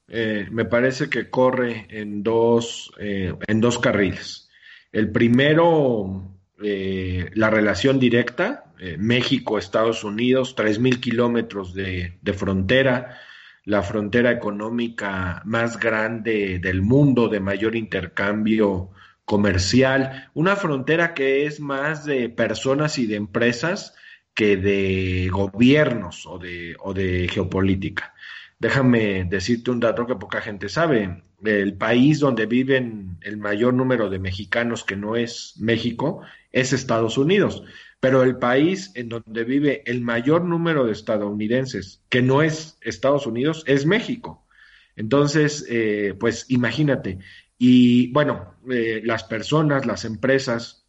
eh, 0.07 0.47
me 0.51 0.65
parece 0.65 1.09
que 1.09 1.29
corre 1.29 1.85
en 1.89 2.23
dos, 2.23 2.91
eh, 2.99 3.33
en 3.47 3.61
dos 3.61 3.77
carriles. 3.77 4.49
El 4.91 5.11
primero, 5.11 6.35
eh, 6.63 7.29
la 7.33 7.49
relación 7.49 7.99
directa, 7.99 8.65
México-Estados 8.97 10.05
Unidos, 10.05 10.55
3.000 10.55 11.01
kilómetros 11.01 11.73
de, 11.73 12.17
de 12.21 12.33
frontera, 12.33 13.17
la 13.65 13.83
frontera 13.83 14.31
económica 14.31 15.41
más 15.43 15.77
grande 15.77 16.59
del 16.59 16.81
mundo, 16.81 17.27
de 17.27 17.41
mayor 17.41 17.75
intercambio 17.75 18.91
comercial, 19.29 20.27
una 20.33 20.55
frontera 20.55 21.13
que 21.13 21.45
es 21.45 21.59
más 21.59 22.03
de 22.03 22.29
personas 22.29 22.97
y 22.97 23.05
de 23.05 23.15
empresas 23.15 23.93
que 24.33 24.57
de 24.57 25.29
gobiernos 25.31 26.25
o 26.25 26.39
de, 26.39 26.75
o 26.79 26.95
de 26.95 27.29
geopolítica. 27.31 28.15
Déjame 28.57 29.25
decirte 29.25 29.69
un 29.69 29.79
dato 29.79 30.07
que 30.07 30.15
poca 30.15 30.41
gente 30.41 30.67
sabe. 30.67 31.21
El 31.45 31.75
país 31.75 32.19
donde 32.19 32.47
viven 32.47 33.19
el 33.21 33.37
mayor 33.37 33.75
número 33.75 34.09
de 34.09 34.17
mexicanos 34.17 34.83
que 34.83 34.95
no 34.95 35.15
es 35.15 35.53
México 35.59 36.21
es 36.51 36.73
Estados 36.73 37.19
Unidos, 37.19 37.61
pero 37.99 38.23
el 38.23 38.37
país 38.37 38.91
en 38.95 39.09
donde 39.09 39.43
vive 39.43 39.83
el 39.85 40.01
mayor 40.01 40.43
número 40.43 40.85
de 40.85 40.93
estadounidenses 40.93 42.01
que 42.09 42.23
no 42.23 42.41
es 42.41 42.79
Estados 42.81 43.27
Unidos 43.27 43.63
es 43.67 43.85
México. 43.85 44.47
Entonces, 44.95 45.67
eh, 45.69 46.15
pues 46.19 46.47
imagínate. 46.49 47.19
Y 47.59 48.11
bueno, 48.13 48.55
eh, 48.71 49.01
las 49.03 49.25
personas, 49.25 49.85
las 49.85 50.05
empresas, 50.05 50.87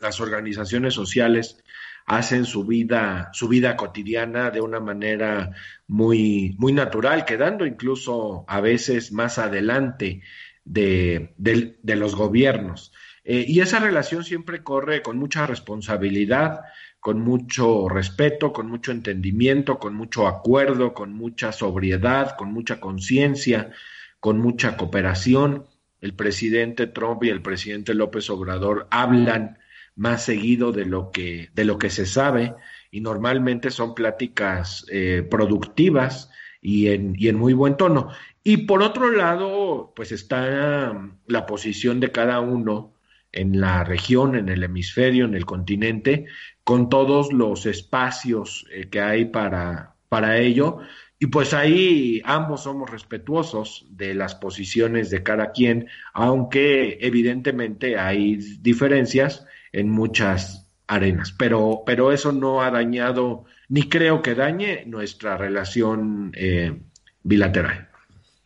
las 0.00 0.18
organizaciones 0.18 0.94
sociales 0.94 1.62
hacen 2.06 2.46
su 2.46 2.64
vida, 2.64 3.28
su 3.32 3.48
vida 3.48 3.76
cotidiana 3.76 4.50
de 4.50 4.62
una 4.62 4.80
manera 4.80 5.50
muy, 5.86 6.56
muy 6.58 6.72
natural, 6.72 7.26
quedando 7.26 7.66
incluso 7.66 8.46
a 8.48 8.60
veces 8.60 9.12
más 9.12 9.38
adelante 9.38 10.22
de, 10.64 11.34
los 11.82 12.16
gobiernos. 12.16 12.92
Eh, 13.22 13.44
y 13.46 13.60
esa 13.60 13.78
relación 13.78 14.24
siempre 14.24 14.62
corre 14.62 15.02
con 15.02 15.18
mucha 15.18 15.46
responsabilidad, 15.46 16.60
con 16.98 17.20
mucho 17.20 17.88
respeto, 17.90 18.54
con 18.54 18.68
mucho 18.68 18.90
entendimiento, 18.90 19.78
con 19.78 19.94
mucho 19.94 20.26
acuerdo, 20.28 20.94
con 20.94 21.12
mucha 21.12 21.52
sobriedad, 21.52 22.36
con 22.36 22.52
mucha 22.52 22.80
conciencia, 22.80 23.70
con 24.18 24.38
mucha 24.38 24.76
cooperación. 24.76 25.66
El 26.06 26.14
presidente 26.14 26.86
Trump 26.86 27.24
y 27.24 27.30
el 27.30 27.42
presidente 27.42 27.92
López 27.92 28.30
Obrador 28.30 28.86
hablan 28.92 29.58
más 29.96 30.22
seguido 30.22 30.70
de 30.70 30.84
lo 30.84 31.10
que, 31.10 31.50
de 31.52 31.64
lo 31.64 31.78
que 31.78 31.90
se 31.90 32.06
sabe 32.06 32.54
y 32.92 33.00
normalmente 33.00 33.72
son 33.72 33.92
pláticas 33.92 34.86
eh, 34.88 35.26
productivas 35.28 36.30
y 36.62 36.90
en, 36.90 37.16
y 37.18 37.26
en 37.26 37.38
muy 37.38 37.54
buen 37.54 37.76
tono. 37.76 38.10
Y 38.44 38.58
por 38.58 38.84
otro 38.84 39.10
lado, 39.10 39.92
pues 39.96 40.12
está 40.12 40.92
um, 40.92 41.16
la 41.26 41.44
posición 41.44 41.98
de 41.98 42.12
cada 42.12 42.38
uno 42.38 42.94
en 43.32 43.60
la 43.60 43.82
región, 43.82 44.36
en 44.36 44.48
el 44.48 44.62
hemisferio, 44.62 45.24
en 45.24 45.34
el 45.34 45.44
continente, 45.44 46.26
con 46.62 46.88
todos 46.88 47.32
los 47.32 47.66
espacios 47.66 48.64
eh, 48.70 48.88
que 48.90 49.00
hay 49.00 49.24
para, 49.24 49.96
para 50.08 50.38
ello. 50.38 50.78
Y 51.18 51.26
pues 51.28 51.54
ahí 51.54 52.20
ambos 52.26 52.64
somos 52.64 52.90
respetuosos 52.90 53.86
de 53.88 54.14
las 54.14 54.34
posiciones 54.34 55.08
de 55.08 55.22
cada 55.22 55.50
quien, 55.50 55.88
aunque 56.12 56.98
evidentemente 57.00 57.98
hay 57.98 58.36
diferencias 58.60 59.46
en 59.72 59.88
muchas 59.88 60.68
arenas. 60.86 61.32
Pero, 61.32 61.82
pero 61.86 62.12
eso 62.12 62.32
no 62.32 62.62
ha 62.62 62.70
dañado, 62.70 63.44
ni 63.68 63.88
creo 63.88 64.20
que 64.20 64.34
dañe 64.34 64.84
nuestra 64.84 65.38
relación 65.38 66.32
eh, 66.34 66.78
bilateral. 67.22 67.88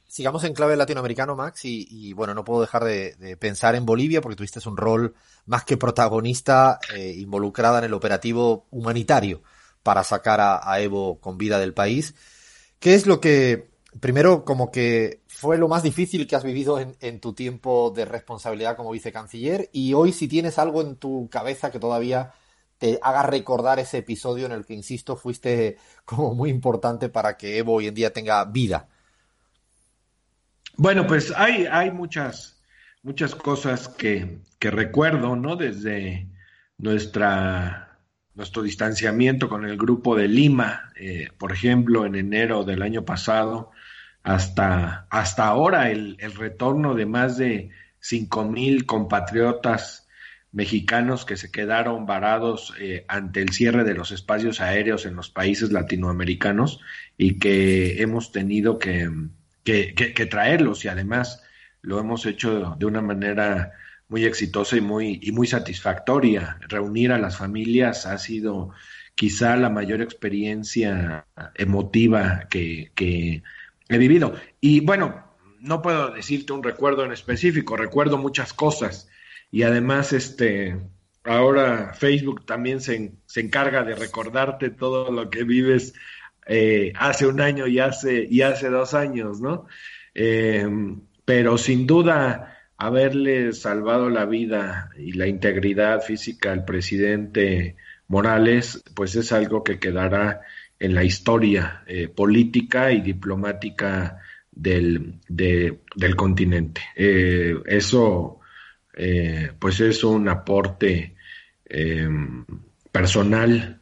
Sigamos 0.06 0.44
en 0.44 0.54
clave 0.54 0.76
latinoamericano, 0.76 1.36
Max, 1.36 1.64
y, 1.64 2.12
bueno, 2.14 2.34
no 2.34 2.44
puedo 2.44 2.60
dejar 2.60 2.84
de, 2.84 3.36
pensar 3.38 3.74
en 3.74 3.86
Bolivia 3.86 4.20
porque 4.20 4.36
tuviste 4.36 4.60
un 4.68 4.76
rol 4.76 5.14
más 5.46 5.64
que 5.64 5.76
protagonista 5.76 6.80
eh, 6.94 7.14
involucrada 7.16 7.78
en 7.78 7.84
el 7.84 7.94
operativo 7.94 8.66
humanitario 8.70 9.42
para 9.84 10.02
sacar 10.04 10.40
a 10.40 10.80
Evo 10.80 11.20
con 11.20 11.38
vida 11.38 11.58
del 11.58 11.74
país. 11.74 12.14
¿Qué 12.80 12.94
es 12.94 13.06
lo 13.06 13.20
que 13.20 13.70
primero, 13.98 14.44
como 14.44 14.70
que 14.70 15.22
fue 15.26 15.58
lo 15.58 15.68
más 15.68 15.82
difícil 15.82 16.26
que 16.26 16.36
has 16.36 16.44
vivido 16.44 16.78
en, 16.78 17.20
tu 17.20 17.32
tiempo 17.32 17.92
de 17.94 18.04
responsabilidad 18.04 18.76
como 18.76 18.90
vicecanciller 18.90 19.68
y 19.72 19.94
hoy 19.94 20.12
si 20.12 20.28
tienes 20.28 20.58
algo 20.58 20.82
en 20.82 20.96
tu 20.96 21.28
cabeza 21.28 21.70
que 21.70 21.80
todavía 21.80 22.32
te 22.78 22.98
haga 23.02 23.22
recordar 23.24 23.78
ese 23.78 23.98
episodio 23.98 24.46
en 24.46 24.52
el 24.52 24.64
que, 24.64 24.74
insisto, 24.74 25.16
fuiste 25.16 25.76
como 26.04 26.34
muy 26.34 26.50
importante 26.50 27.08
para 27.08 27.36
que 27.36 27.58
Evo 27.58 27.74
hoy 27.74 27.88
en 27.88 27.94
día 27.94 28.12
tenga 28.12 28.44
vida. 28.44 28.88
Bueno, 30.76 31.06
pues 31.06 31.32
hay, 31.36 31.66
hay 31.66 31.90
muchas, 31.90 32.62
muchas 33.02 33.34
cosas 33.34 33.88
que, 33.88 34.38
que 34.58 34.70
recuerdo, 34.70 35.36
¿no? 35.36 35.56
Desde 35.56 36.26
nuestra, 36.78 37.89
nuestro 38.40 38.62
distanciamiento 38.62 39.50
con 39.50 39.66
el 39.66 39.76
grupo 39.76 40.16
de 40.16 40.26
Lima, 40.26 40.92
eh, 40.96 41.28
por 41.36 41.52
ejemplo, 41.52 42.06
en 42.06 42.14
enero 42.14 42.64
del 42.64 42.80
año 42.80 43.04
pasado, 43.04 43.70
hasta, 44.22 45.06
hasta 45.10 45.44
ahora 45.44 45.90
el, 45.90 46.16
retorno 46.38 46.94
de 46.94 47.04
más 47.04 47.36
de 47.36 47.68
cinco 47.98 48.46
mil 48.46 48.86
compatriotas 48.86 50.08
mexicanos 50.52 51.26
que 51.26 51.36
se 51.36 51.50
quedaron 51.50 52.06
varados 52.06 52.72
eh, 52.80 53.04
ante 53.08 53.42
el 53.42 53.50
cierre 53.50 53.84
de 53.84 53.92
los 53.92 54.10
espacios 54.10 54.62
aéreos 54.62 55.04
en 55.04 55.16
los 55.16 55.28
países 55.28 55.70
latinoamericanos 55.70 56.80
y 57.18 57.38
que 57.38 58.00
hemos 58.00 58.32
tenido 58.32 58.78
que, 58.78 59.06
que, 59.64 60.26
traerlos. 60.30 60.86
Y 60.86 60.88
además 60.88 61.42
lo 61.82 62.00
hemos 62.00 62.24
hecho 62.24 62.74
de 62.78 62.86
una 62.86 63.02
manera 63.02 63.72
muy 64.10 64.24
exitosa 64.24 64.76
y 64.76 64.80
muy, 64.80 65.20
y 65.22 65.32
muy 65.32 65.46
satisfactoria. 65.46 66.58
Reunir 66.68 67.12
a 67.12 67.18
las 67.18 67.38
familias 67.38 68.04
ha 68.06 68.18
sido 68.18 68.70
quizá 69.14 69.56
la 69.56 69.70
mayor 69.70 70.02
experiencia 70.02 71.26
emotiva 71.54 72.46
que, 72.50 72.90
que 72.94 73.42
he 73.88 73.98
vivido. 73.98 74.34
Y 74.60 74.80
bueno, 74.80 75.24
no 75.60 75.80
puedo 75.80 76.10
decirte 76.10 76.52
un 76.52 76.62
recuerdo 76.62 77.04
en 77.04 77.12
específico, 77.12 77.76
recuerdo 77.76 78.18
muchas 78.18 78.52
cosas. 78.52 79.08
Y 79.52 79.62
además, 79.62 80.12
este, 80.12 80.76
ahora 81.24 81.94
Facebook 81.94 82.44
también 82.46 82.80
se, 82.80 83.12
se 83.26 83.40
encarga 83.40 83.84
de 83.84 83.94
recordarte 83.94 84.70
todo 84.70 85.12
lo 85.12 85.30
que 85.30 85.44
vives 85.44 85.94
eh, 86.46 86.92
hace 86.96 87.26
un 87.26 87.40
año 87.40 87.68
y 87.68 87.78
hace, 87.78 88.26
y 88.28 88.42
hace 88.42 88.70
dos 88.70 88.94
años, 88.94 89.40
¿no? 89.40 89.66
Eh, 90.14 90.66
pero 91.24 91.58
sin 91.58 91.86
duda, 91.86 92.59
haberle 92.80 93.52
salvado 93.52 94.08
la 94.08 94.24
vida 94.24 94.88
y 94.96 95.12
la 95.12 95.26
integridad 95.26 96.00
física 96.00 96.50
al 96.50 96.64
presidente 96.64 97.76
Morales, 98.08 98.82
pues 98.94 99.14
es 99.16 99.32
algo 99.32 99.62
que 99.62 99.78
quedará 99.78 100.40
en 100.78 100.94
la 100.94 101.04
historia 101.04 101.84
eh, 101.86 102.08
política 102.08 102.90
y 102.90 103.02
diplomática 103.02 104.18
del, 104.50 105.20
del 105.28 106.16
continente. 106.16 106.80
Eh, 106.96 107.54
eso, 107.66 108.40
eh, 108.94 109.52
pues 109.58 109.80
es 109.80 110.02
un 110.02 110.28
aporte 110.28 111.14
personal 112.90 113.80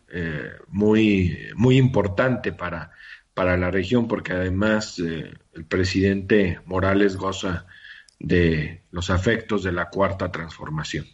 muy, 0.66 1.38
muy 1.54 1.78
importante 1.78 2.52
para, 2.52 2.90
para 3.32 3.56
la 3.56 3.70
región, 3.70 4.08
porque 4.08 4.34
además 4.34 4.98
el 4.98 5.64
presidente 5.66 6.58
Morales 6.66 7.16
goza 7.16 7.66
de 8.18 8.82
los 8.90 9.10
afectos 9.10 9.62
de 9.62 9.72
la 9.72 9.90
cuarta 9.90 10.30
transformación. 10.30 11.06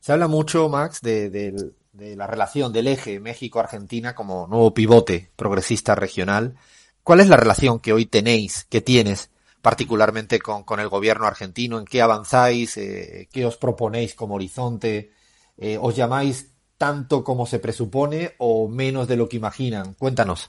Se 0.00 0.12
habla 0.12 0.28
mucho, 0.28 0.68
Max, 0.68 1.00
de, 1.00 1.30
de, 1.30 1.72
de 1.92 2.16
la 2.16 2.26
relación 2.26 2.72
del 2.72 2.86
eje 2.86 3.20
México-Argentina 3.20 4.14
como 4.14 4.46
nuevo 4.46 4.72
pivote 4.72 5.30
progresista 5.36 5.94
regional. 5.94 6.56
¿Cuál 7.02 7.20
es 7.20 7.28
la 7.28 7.36
relación 7.36 7.80
que 7.80 7.92
hoy 7.92 8.06
tenéis, 8.06 8.66
que 8.68 8.80
tienes 8.80 9.30
particularmente 9.62 10.38
con, 10.38 10.62
con 10.62 10.78
el 10.80 10.88
gobierno 10.88 11.26
argentino? 11.26 11.78
¿En 11.78 11.84
qué 11.84 12.00
avanzáis? 12.00 12.76
Eh, 12.76 13.28
¿Qué 13.32 13.44
os 13.44 13.56
proponéis 13.56 14.14
como 14.14 14.36
horizonte? 14.36 15.12
Eh, 15.56 15.78
¿Os 15.80 15.96
llamáis 15.96 16.52
tanto 16.76 17.24
como 17.24 17.44
se 17.44 17.58
presupone 17.58 18.34
o 18.38 18.68
menos 18.68 19.08
de 19.08 19.16
lo 19.16 19.28
que 19.28 19.36
imaginan? 19.36 19.94
Cuéntanos. 19.94 20.48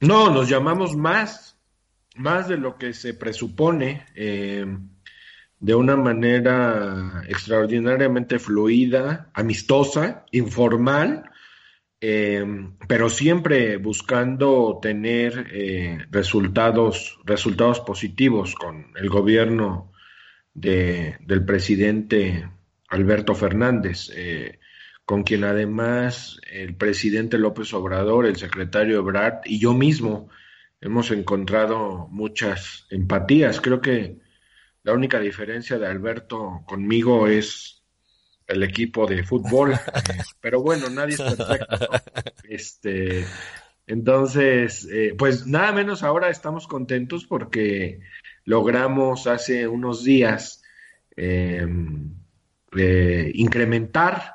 No, 0.00 0.28
nos 0.28 0.48
llamamos 0.48 0.94
más, 0.94 1.55
más 2.16 2.48
de 2.48 2.56
lo 2.56 2.76
que 2.76 2.92
se 2.92 3.14
presupone. 3.14 4.06
Eh, 4.14 4.66
de 5.58 5.74
una 5.74 5.96
manera 5.96 7.22
extraordinariamente 7.28 8.38
fluida, 8.38 9.30
amistosa, 9.32 10.26
informal, 10.30 11.30
eh, 12.00 12.44
pero 12.86 13.08
siempre 13.08 13.78
buscando 13.78 14.78
tener 14.82 15.46
eh, 15.52 15.98
resultados, 16.10 17.18
resultados 17.24 17.80
positivos 17.80 18.54
con 18.54 18.92
el 18.96 19.08
gobierno 19.08 19.92
de, 20.52 21.16
del 21.20 21.44
presidente 21.44 22.48
Alberto 22.88 23.34
Fernández, 23.34 24.10
eh, 24.14 24.58
con 25.06 25.22
quien 25.22 25.44
además 25.44 26.38
el 26.50 26.74
presidente 26.74 27.38
López 27.38 27.72
Obrador, 27.72 28.26
el 28.26 28.36
secretario 28.36 28.98
Ebrard 28.98 29.40
y 29.46 29.58
yo 29.58 29.72
mismo 29.72 30.28
hemos 30.80 31.10
encontrado 31.10 32.08
muchas 32.10 32.86
empatías. 32.90 33.60
Creo 33.60 33.80
que 33.80 34.18
la 34.82 34.92
única 34.92 35.18
diferencia 35.18 35.78
de 35.78 35.86
Alberto 35.86 36.62
conmigo 36.66 37.26
es 37.26 37.82
el 38.46 38.62
equipo 38.62 39.06
de 39.06 39.24
fútbol, 39.24 39.74
pero 40.40 40.62
bueno, 40.62 40.88
nadie 40.88 41.14
es 41.14 41.22
perfecto. 41.22 41.78
Este, 42.44 43.26
Entonces, 43.86 44.88
eh, 44.90 45.14
pues 45.16 45.46
nada 45.46 45.72
menos 45.72 46.02
ahora 46.02 46.28
estamos 46.28 46.66
contentos 46.66 47.24
porque 47.24 48.00
logramos 48.44 49.26
hace 49.26 49.68
unos 49.68 50.02
días 50.02 50.62
em, 51.16 52.14
eh, 52.76 53.30
incrementar 53.34 54.34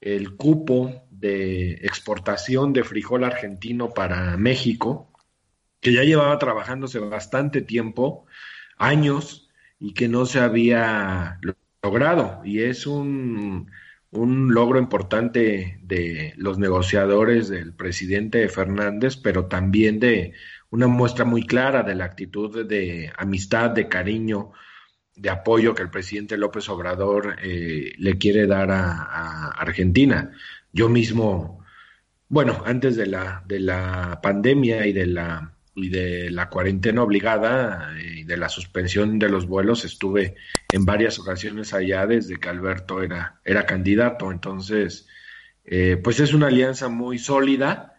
el 0.00 0.36
cupo 0.36 1.06
de 1.10 1.72
exportación 1.82 2.72
de 2.72 2.84
frijol 2.84 3.24
argentino 3.24 3.90
para 3.90 4.36
México, 4.36 5.12
que 5.80 5.92
ya 5.92 6.02
llevaba 6.02 6.38
trabajándose 6.38 6.98
bastante 6.98 7.62
tiempo, 7.62 8.26
años, 8.76 9.48
y 9.78 9.94
que 9.94 10.08
no 10.08 10.26
se 10.26 10.40
había 10.40 11.38
logrado. 11.82 12.40
Y 12.44 12.62
es 12.62 12.86
un, 12.86 13.70
un 14.10 14.54
logro 14.54 14.78
importante 14.78 15.78
de 15.82 16.34
los 16.36 16.58
negociadores 16.58 17.48
del 17.48 17.74
presidente 17.74 18.48
Fernández, 18.48 19.16
pero 19.16 19.46
también 19.46 20.00
de 20.00 20.34
una 20.70 20.86
muestra 20.86 21.24
muy 21.24 21.46
clara 21.46 21.82
de 21.82 21.94
la 21.94 22.04
actitud 22.04 22.66
de 22.66 23.12
amistad, 23.16 23.70
de 23.70 23.88
cariño, 23.88 24.52
de 25.14 25.30
apoyo 25.30 25.74
que 25.74 25.82
el 25.82 25.90
presidente 25.90 26.36
López 26.36 26.68
Obrador 26.68 27.36
eh, 27.42 27.92
le 27.98 28.18
quiere 28.18 28.46
dar 28.46 28.70
a, 28.70 29.48
Argentina. 29.58 30.32
Yo 30.72 30.88
mismo, 30.88 31.64
bueno, 32.28 32.62
antes 32.66 32.96
de 32.96 33.06
la, 33.06 33.42
de 33.46 33.60
la 33.60 34.20
pandemia 34.22 34.86
y 34.86 34.92
de 34.92 35.06
la, 35.06 35.57
y 35.84 35.88
de 35.88 36.30
la 36.30 36.48
cuarentena 36.48 37.02
obligada 37.02 37.96
eh, 37.98 38.20
y 38.20 38.24
de 38.24 38.36
la 38.36 38.48
suspensión 38.48 39.18
de 39.18 39.28
los 39.28 39.46
vuelos, 39.46 39.84
estuve 39.84 40.36
en 40.72 40.84
varias 40.84 41.18
ocasiones 41.18 41.74
allá 41.74 42.06
desde 42.06 42.38
que 42.38 42.48
Alberto 42.48 43.02
era, 43.02 43.40
era 43.44 43.66
candidato. 43.66 44.30
Entonces, 44.30 45.06
eh, 45.64 45.98
pues 46.02 46.20
es 46.20 46.34
una 46.34 46.48
alianza 46.48 46.88
muy 46.88 47.18
sólida. 47.18 47.94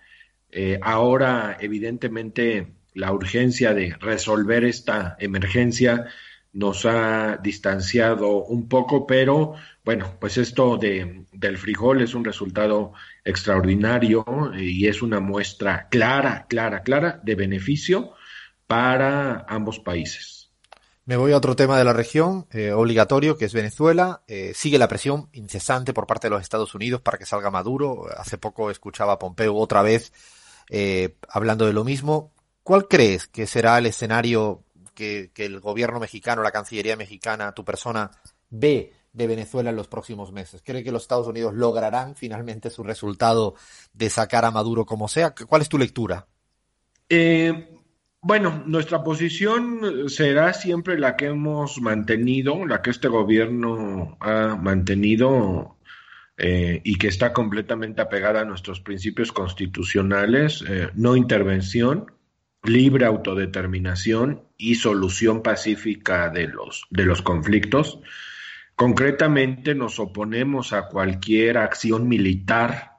ahora, 0.82 1.58
evidentemente, 1.60 2.74
la 2.94 3.14
urgencia 3.14 3.74
de 3.74 3.96
resolver 4.00 4.64
esta 4.64 5.16
emergencia 5.20 6.08
nos 6.54 6.86
ha 6.86 7.38
distanciado 7.38 8.44
un 8.46 8.68
poco, 8.68 9.06
pero 9.06 9.54
bueno, 9.86 10.18
pues 10.20 10.38
esto 10.38 10.78
de, 10.78 11.26
del 11.32 11.58
frijol 11.58 12.02
es 12.02 12.16
un 12.16 12.26
resultado 12.26 12.94
extraordinario 13.24 14.26
y 14.58 14.88
es 14.88 15.02
una 15.02 15.20
muestra 15.20 15.88
clara, 15.90 16.46
clara, 16.48 16.84
clara 16.84 17.20
de 17.24 17.36
beneficio 17.36 18.14
para 18.68 19.46
ambos 19.48 19.80
países. 19.80 20.40
Me 21.06 21.18
voy 21.18 21.32
a 21.32 21.38
otro 21.38 21.56
tema 21.56 21.76
de 21.76 21.84
la 21.84 21.94
región, 21.94 22.46
eh, 22.52 22.72
obligatorio, 22.72 23.36
que 23.36 23.46
es 23.46 23.54
Venezuela. 23.54 24.22
Eh, 24.28 24.52
sigue 24.54 24.78
la 24.78 24.88
presión 24.88 25.28
incesante 25.34 25.92
por 25.92 26.06
parte 26.06 26.28
de 26.28 26.32
los 26.36 26.42
Estados 26.44 26.76
Unidos 26.76 27.02
para 27.02 27.18
que 27.18 27.26
salga 27.26 27.50
Maduro. 27.50 28.06
Hace 28.16 28.38
poco 28.38 28.70
escuchaba 28.70 29.14
a 29.14 29.18
Pompeo 29.18 29.56
otra 29.56 29.82
vez 29.82 30.14
eh, 30.70 31.16
hablando 31.28 31.66
de 31.66 31.74
lo 31.74 31.84
mismo. 31.84 32.32
¿Cuál 32.62 32.88
crees 32.88 33.26
que 33.26 33.48
será 33.48 33.80
el 33.80 33.88
escenario 33.88 34.64
que, 35.00 35.46
el 35.46 35.60
gobierno 35.60 36.00
mexicano, 36.00 36.44
la 36.44 36.52
Cancillería 36.52 36.98
mexicana, 36.98 37.54
tu 37.54 37.64
persona, 37.64 38.12
ve 38.50 38.94
de 39.14 39.28
Venezuela 39.28 39.70
en 39.70 39.76
los 39.76 39.88
próximos 39.88 40.32
meses? 40.32 40.62
¿Cree 40.64 40.84
que 40.84 40.92
los 40.92 41.04
Estados 41.04 41.28
Unidos 41.28 41.54
lograrán 41.54 42.16
finalmente 42.16 42.70
su 42.70 42.84
resultado 42.84 43.56
de 43.94 44.10
sacar 44.10 44.46
a 44.46 44.52
Maduro 44.52 44.86
como 44.86 45.08
sea? 45.08 45.34
¿Cuál 45.34 45.62
es 45.62 45.70
tu 45.70 45.78
lectura? 45.78 46.28
Eh, 47.08 47.70
bueno, 48.22 48.64
nuestra 48.66 49.04
posición 49.04 50.10
será 50.10 50.54
siempre 50.54 51.00
la 51.00 51.16
que 51.16 51.28
hemos 51.28 51.80
mantenido, 51.82 52.66
la 52.66 52.82
que 52.82 52.90
este 52.90 53.08
gobierno 53.08 54.18
ha 54.20 54.56
mantenido 54.56 55.78
eh, 56.38 56.82
y 56.84 56.98
que 56.98 57.08
está 57.08 57.34
completamente 57.34 58.02
apegada 58.02 58.42
a 58.42 58.46
nuestros 58.46 58.82
principios 58.82 59.32
constitucionales, 59.32 60.64
eh, 60.68 60.90
no 60.96 61.16
intervención, 61.16 62.12
libre 62.64 63.06
autodeterminación 63.06 64.44
y 64.58 64.76
solución 64.76 65.42
pacífica 65.42 66.30
de 66.30 66.48
los, 66.48 66.86
de 66.90 67.06
los 67.06 67.22
conflictos. 67.22 68.00
Concretamente 68.76 69.76
nos 69.76 70.00
oponemos 70.00 70.74
a 70.74 70.88
cualquier 70.88 71.58
acción 71.58 72.08
militar 72.08 72.98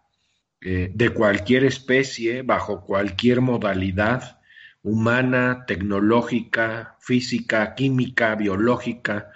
eh, 0.60 0.90
de 0.94 1.10
cualquier 1.10 1.64
especie, 1.64 2.42
bajo 2.42 2.84
cualquier 2.84 3.40
modalidad 3.40 4.40
humana, 4.82 5.64
tecnológica, 5.66 6.96
física, 7.00 7.74
química, 7.74 8.34
biológica, 8.34 9.30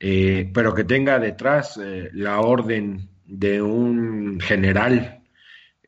eh, 0.00 0.50
pero 0.52 0.74
que 0.74 0.84
tenga 0.84 1.18
detrás 1.18 1.78
eh, 1.82 2.10
la 2.12 2.40
orden 2.40 3.08
de 3.24 3.60
un 3.60 4.40
general 4.40 5.17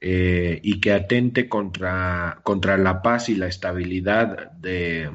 eh, 0.00 0.60
y 0.62 0.80
que 0.80 0.92
atente 0.92 1.48
contra, 1.48 2.40
contra 2.42 2.78
la 2.78 3.02
paz 3.02 3.28
y 3.28 3.34
la 3.34 3.48
estabilidad 3.48 4.50
de 4.52 5.10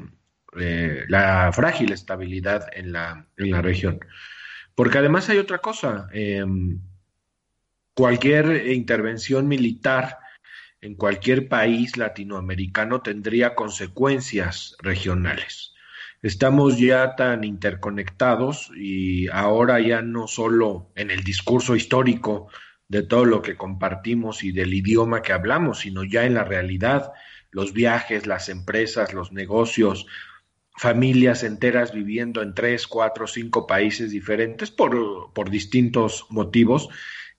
eh, 0.58 1.04
la 1.08 1.50
frágil 1.52 1.92
estabilidad 1.92 2.68
en 2.72 2.92
la, 2.92 3.26
en 3.36 3.50
la 3.50 3.62
región. 3.62 3.98
Porque 4.74 4.98
además 4.98 5.28
hay 5.28 5.38
otra 5.38 5.58
cosa, 5.58 6.08
em, 6.12 6.80
cualquier 7.94 8.68
intervención 8.68 9.48
militar 9.48 10.18
en 10.80 10.94
cualquier 10.94 11.48
país 11.48 11.96
latinoamericano 11.96 13.00
tendría 13.02 13.54
consecuencias 13.54 14.76
regionales. 14.80 15.74
Estamos 16.22 16.78
ya 16.78 17.16
tan 17.16 17.44
interconectados 17.44 18.70
y 18.76 19.28
ahora 19.28 19.80
ya 19.80 20.02
no 20.02 20.28
solo 20.28 20.90
en 20.94 21.10
el 21.10 21.24
discurso 21.24 21.74
histórico 21.74 22.48
de 22.88 23.02
todo 23.02 23.24
lo 23.24 23.42
que 23.42 23.56
compartimos 23.56 24.44
y 24.44 24.52
del 24.52 24.72
idioma 24.74 25.22
que 25.22 25.32
hablamos, 25.32 25.80
sino 25.80 26.04
ya 26.04 26.24
en 26.24 26.34
la 26.34 26.44
realidad, 26.44 27.12
los 27.50 27.72
viajes, 27.72 28.26
las 28.26 28.48
empresas, 28.48 29.12
los 29.12 29.32
negocios, 29.32 30.06
familias 30.76 31.42
enteras 31.42 31.92
viviendo 31.92 32.42
en 32.42 32.54
tres, 32.54 32.86
cuatro, 32.86 33.26
cinco 33.26 33.66
países 33.66 34.10
diferentes 34.10 34.70
por, 34.70 35.32
por 35.32 35.50
distintos 35.50 36.26
motivos, 36.28 36.88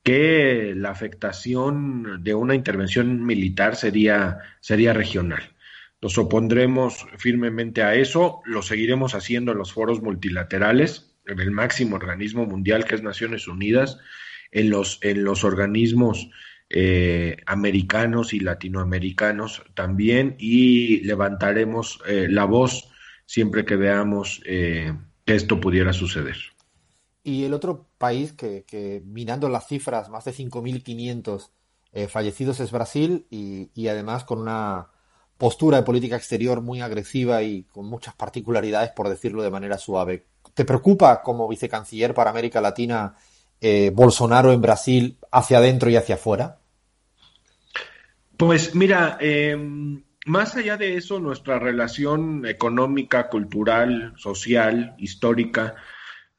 que 0.03 0.73
la 0.75 0.89
afectación 0.89 2.23
de 2.23 2.33
una 2.33 2.55
intervención 2.55 3.25
militar 3.25 3.75
sería, 3.75 4.39
sería 4.59 4.93
regional. 4.93 5.55
Nos 6.01 6.17
opondremos 6.17 7.05
firmemente 7.17 7.83
a 7.83 7.95
eso, 7.95 8.41
lo 8.45 8.61
seguiremos 8.61 9.15
haciendo 9.15 9.51
en 9.51 9.57
los 9.57 9.73
foros 9.73 10.01
multilaterales, 10.01 11.15
en 11.25 11.39
el 11.39 11.51
máximo 11.51 11.95
organismo 11.95 12.45
mundial 12.45 12.85
que 12.85 12.95
es 12.95 13.03
Naciones 13.03 13.47
Unidas, 13.47 13.99
en 14.51 14.69
los, 14.69 14.99
en 15.01 15.23
los 15.23 15.43
organismos 15.43 16.29
eh, 16.69 17.37
americanos 17.45 18.33
y 18.33 18.41
latinoamericanos 18.41 19.63
también 19.73 20.35
y 20.37 20.99
levantaremos 21.05 22.01
eh, 22.05 22.27
la 22.29 22.43
voz 22.43 22.89
siempre 23.25 23.63
que 23.63 23.77
veamos 23.77 24.41
eh, 24.45 24.93
que 25.25 25.35
esto 25.35 25.61
pudiera 25.61 25.93
suceder. 25.93 26.35
Y 27.23 27.45
el 27.45 27.53
otro 27.53 27.87
país 27.97 28.33
que, 28.33 28.65
que 28.67 29.01
mirando 29.05 29.47
las 29.47 29.67
cifras, 29.67 30.09
más 30.09 30.25
de 30.25 30.33
5.500 30.33 31.51
fallecidos 32.09 32.59
es 32.59 32.71
Brasil 32.71 33.25
y, 33.31 33.71
y 33.73 33.87
además 33.87 34.23
con 34.23 34.39
una 34.39 34.89
postura 35.37 35.77
de 35.77 35.83
política 35.83 36.15
exterior 36.15 36.61
muy 36.61 36.81
agresiva 36.81 37.41
y 37.43 37.63
con 37.63 37.85
muchas 37.85 38.13
particularidades, 38.13 38.91
por 38.91 39.09
decirlo 39.09 39.41
de 39.41 39.49
manera 39.49 39.77
suave. 39.77 40.27
¿Te 40.53 40.65
preocupa 40.65 41.21
como 41.21 41.47
vicecanciller 41.47 42.13
para 42.13 42.29
América 42.29 42.61
Latina 42.61 43.15
eh, 43.61 43.91
Bolsonaro 43.93 44.53
en 44.53 44.61
Brasil 44.61 45.17
hacia 45.31 45.57
adentro 45.57 45.89
y 45.89 45.95
hacia 45.95 46.15
afuera? 46.15 46.59
Pues 48.37 48.75
mira, 48.75 49.17
em, 49.19 50.03
más 50.25 50.55
allá 50.55 50.77
de 50.77 50.95
eso, 50.95 51.19
nuestra 51.19 51.57
relación 51.57 52.45
económica, 52.45 53.29
cultural, 53.29 54.13
social, 54.17 54.95
histórica, 54.99 55.75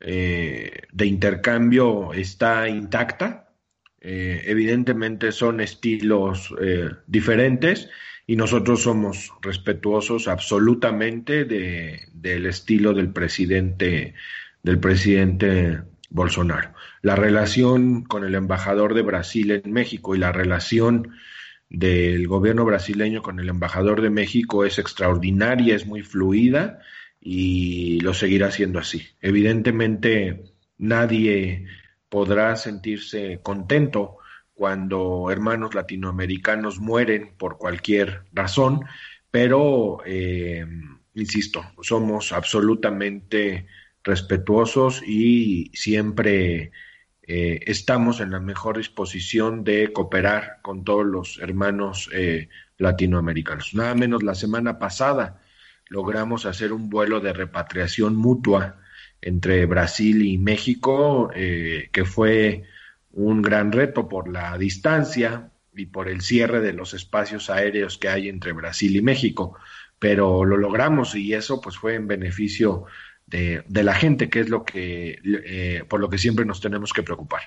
eh, 0.01 0.83
de 0.93 1.07
intercambio 1.07 2.13
está 2.13 2.69
intacta. 2.69 3.49
Eh, 4.01 4.43
evidentemente 4.47 5.33
son 5.33 5.61
estilos 5.61 6.55
diferentes 7.09 7.89
y 8.29 8.37
nosotros 8.37 8.83
somos 8.83 9.33
respetuosos 9.43 10.29
absolutamente 10.29 11.45
del 11.45 12.47
estilo 12.47 12.95
del 12.95 13.11
presidente 13.11 14.15
del 14.63 14.79
presidente 14.79 15.83
Bolsonaro. 16.11 16.73
La 17.03 17.17
relación 17.17 18.05
con 18.05 18.25
el 18.25 18.35
embajador 18.35 18.95
de 18.95 19.03
Brasil 19.03 19.51
en 19.51 19.73
México 19.73 20.15
y 20.15 20.19
la 20.19 20.33
relación 20.33 21.17
del 21.71 22.27
gobierno 22.27 22.65
brasileño 22.65 23.23
con 23.23 23.41
el 23.41 23.49
embajador 23.49 24.01
de 24.01 24.11
México 24.11 24.65
es 24.65 24.79
extraordinaria, 24.79 25.77
es 25.77 25.87
muy 25.87 26.03
fluida 26.03 26.81
y 27.21 28.01
lo 28.01 28.15
seguirá 28.15 28.51
siendo 28.51 28.79
así. 28.79 29.07
Evidentemente, 29.21 30.45
nadie 30.79 31.67
podrá 32.09 32.57
sentirse 32.57 33.41
contento 33.43 34.17
cuando 34.55 35.31
hermanos 35.31 35.75
latinoamericanos 35.75 36.81
mueren 36.81 37.35
por 37.37 37.59
cualquier 37.59 38.25
razón, 38.33 38.85
pero, 39.31 39.99
eh, 40.07 40.67
insisto, 41.15 41.65
somos 41.83 42.33
absolutamente 42.33 43.67
respetuosos 44.05 45.03
y 45.07 45.71
siempre 45.75 46.73
eh, 47.23 47.61
estamos 47.67 48.21
en 48.21 48.31
la 48.31 48.41
mejor 48.41 48.79
disposición 48.79 49.63
de 49.63 49.93
cooperar 49.93 50.61
con 50.63 50.83
todos 50.83 51.05
los 51.05 51.39
hermanos 51.41 52.09
eh, 52.15 52.49
latinoamericanos. 52.79 53.75
Nada 53.75 53.95
menos 53.95 54.23
la 54.23 54.35
semana 54.35 54.79
pasada 54.79 55.43
logramos 55.89 56.47
hacer 56.47 56.73
un 56.73 56.89
vuelo 56.89 57.21
de 57.21 57.33
repatriación 57.33 58.17
mutua 58.17 58.81
entre 59.21 59.67
Brasil 59.67 60.25
y 60.25 60.39
México, 60.39 61.31
eh, 61.35 61.91
que 61.93 62.05
fue 62.05 62.65
un 63.13 63.43
gran 63.43 63.73
reto 63.73 64.09
por 64.09 64.29
la 64.29 64.57
distancia 64.57 65.51
y 65.75 65.87
por 65.87 66.09
el 66.09 66.23
cierre 66.23 66.61
de 66.61 66.73
los 66.73 66.95
espacios 66.95 67.51
aéreos 67.51 67.99
que 67.99 68.09
hay 68.09 68.29
entre 68.29 68.53
Brasil 68.53 68.97
y 68.97 69.03
México, 69.03 69.57
pero 69.99 70.45
lo 70.45 70.57
logramos 70.57 71.15
y 71.15 71.35
eso 71.35 71.61
pues 71.61 71.77
fue 71.77 71.95
en 71.95 72.07
beneficio 72.07 72.87
de, 73.29 73.83
la 73.83 73.95
gente, 73.95 74.29
que 74.29 74.41
es 74.41 74.49
lo 74.49 74.65
que 74.65 75.19
eh, 75.25 75.85
por 75.89 76.01
lo 76.01 76.09
que 76.09 76.19
siempre 76.19 76.45
nos 76.45 76.61
tenemos 76.61 76.93
que 76.93 77.03
preocupar. 77.03 77.43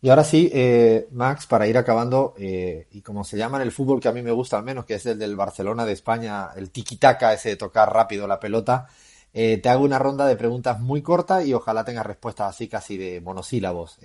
Y 0.00 0.10
ahora 0.10 0.22
sí, 0.22 0.48
eh, 0.52 1.08
Max, 1.10 1.46
para 1.46 1.66
ir 1.66 1.76
acabando, 1.76 2.34
eh, 2.38 2.86
y 2.92 3.02
como 3.02 3.24
se 3.24 3.36
llama 3.36 3.58
en 3.58 3.62
el 3.64 3.72
fútbol 3.72 4.00
que 4.00 4.08
a 4.08 4.12
mí 4.12 4.22
me 4.22 4.30
gusta 4.30 4.56
al 4.56 4.64
menos, 4.64 4.84
que 4.84 4.94
es 4.94 5.06
el 5.06 5.18
del 5.18 5.34
Barcelona 5.34 5.84
de 5.84 5.92
España, 5.92 6.50
el 6.56 6.70
tiki-taka, 6.70 7.32
ese 7.32 7.50
de 7.50 7.56
tocar 7.56 7.92
rápido 7.92 8.28
la 8.28 8.38
pelota, 8.38 8.86
eh, 9.32 9.58
te 9.58 9.68
hago 9.68 9.84
una 9.84 9.98
ronda 9.98 10.26
de 10.26 10.36
preguntas 10.36 10.78
muy 10.78 11.02
corta 11.02 11.44
y 11.44 11.52
ojalá 11.52 11.84
tengas 11.84 12.06
respuestas 12.06 12.50
así 12.50 12.68
casi 12.68 12.96
de 12.96 13.20
monosílabos. 13.20 13.98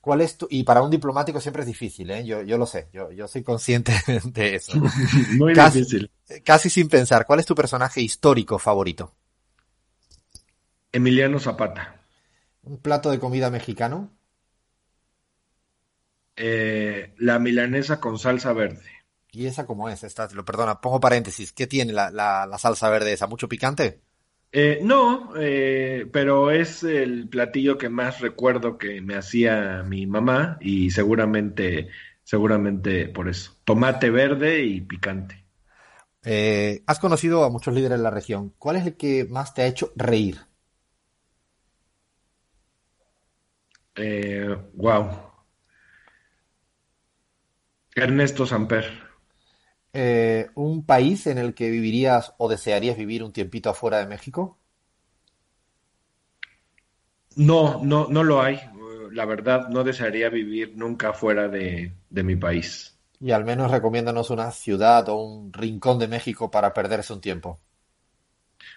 ¿Cuál 0.00 0.22
es 0.22 0.38
tu... 0.38 0.46
Y 0.48 0.62
para 0.62 0.80
un 0.80 0.90
diplomático 0.90 1.38
siempre 1.38 1.62
es 1.62 1.66
difícil, 1.66 2.10
¿eh? 2.10 2.24
Yo, 2.24 2.40
yo 2.42 2.56
lo 2.56 2.64
sé, 2.64 2.88
yo, 2.92 3.10
yo 3.12 3.28
soy 3.28 3.42
consciente 3.42 3.92
de 4.24 4.54
eso. 4.54 4.72
Muy 5.36 5.52
difícil. 5.52 6.10
Casi 6.44 6.70
sin 6.70 6.88
pensar, 6.88 7.26
¿cuál 7.26 7.40
es 7.40 7.46
tu 7.46 7.54
personaje 7.54 8.00
histórico 8.00 8.58
favorito? 8.58 9.12
Emiliano 10.92 11.38
Zapata. 11.38 12.00
¿Un 12.62 12.78
plato 12.78 13.10
de 13.10 13.18
comida 13.18 13.50
mexicano? 13.50 14.10
Eh, 16.36 17.14
la 17.18 17.38
milanesa 17.38 18.00
con 18.00 18.18
salsa 18.18 18.52
verde. 18.52 18.84
¿Y 19.32 19.46
esa 19.46 19.66
cómo 19.66 19.88
es? 19.88 20.04
Esta, 20.04 20.28
lo 20.32 20.44
perdona, 20.44 20.80
pongo 20.80 21.00
paréntesis. 21.00 21.52
¿Qué 21.52 21.66
tiene 21.66 21.92
la, 21.92 22.10
la, 22.10 22.58
salsa 22.58 22.88
verde 22.88 23.12
esa? 23.12 23.26
¿Mucho 23.26 23.48
picante? 23.48 24.00
Eh, 24.52 24.80
no, 24.82 25.32
eh, 25.36 26.06
pero 26.10 26.50
es 26.50 26.82
el 26.84 27.28
platillo 27.28 27.76
que 27.76 27.90
más 27.90 28.20
recuerdo 28.20 28.78
que 28.78 29.02
me 29.02 29.16
hacía 29.16 29.82
mi 29.82 30.06
mamá 30.06 30.56
y 30.60 30.90
seguramente, 30.90 31.88
seguramente 32.22 33.08
por 33.08 33.28
eso. 33.28 33.56
Tomate 33.64 34.08
verde 34.10 34.64
y 34.64 34.80
picante. 34.80 35.44
has 36.86 36.98
conocido 36.98 37.44
a 37.44 37.50
muchos 37.50 37.74
líderes 37.74 37.98
de 37.98 38.04
la 38.04 38.10
región. 38.10 38.54
¿Cuál 38.58 38.76
es 38.76 38.86
el 38.86 38.96
que 38.96 39.26
más 39.26 39.52
te 39.54 39.62
ha 39.62 39.66
hecho 39.66 39.92
reír? 39.96 40.47
Wow. 44.74 45.28
Ernesto 47.94 48.46
Samper. 48.46 49.08
Eh, 49.92 50.48
¿Un 50.54 50.84
país 50.84 51.26
en 51.26 51.38
el 51.38 51.54
que 51.54 51.70
vivirías 51.70 52.34
o 52.38 52.48
desearías 52.48 52.96
vivir 52.96 53.22
un 53.24 53.32
tiempito 53.32 53.70
afuera 53.70 53.98
de 53.98 54.06
México? 54.06 54.58
No, 57.36 57.82
no, 57.84 58.08
no 58.08 58.24
lo 58.24 58.42
hay. 58.42 58.60
La 59.12 59.24
verdad, 59.24 59.68
no 59.68 59.84
desearía 59.84 60.28
vivir 60.28 60.76
nunca 60.76 61.12
fuera 61.12 61.48
de, 61.48 61.94
mi 62.10 62.36
país. 62.36 62.98
Y 63.20 63.32
al 63.32 63.44
menos 63.44 63.70
recomiéndanos 63.70 64.30
una 64.30 64.50
ciudad 64.50 65.08
o 65.08 65.16
un 65.16 65.52
rincón 65.52 65.98
de 65.98 66.08
México 66.08 66.50
para 66.50 66.72
perderse 66.74 67.12
un 67.12 67.20
tiempo. 67.20 67.60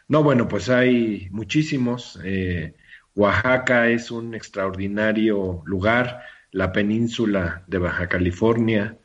No, 0.08 0.24
bueno, 0.24 0.48
pues 0.48 0.70
hay 0.70 1.28
muchísimos. 1.32 2.20
Eh, 2.24 2.76
Oaxaca 3.16 3.90
es 3.90 4.12
un 4.12 4.34
extraordinario 4.36 5.62
lugar, 5.66 6.22
la 6.52 6.72
península 6.72 7.64
de 7.68 7.78
Baja 7.78 8.08
California, 8.08 8.98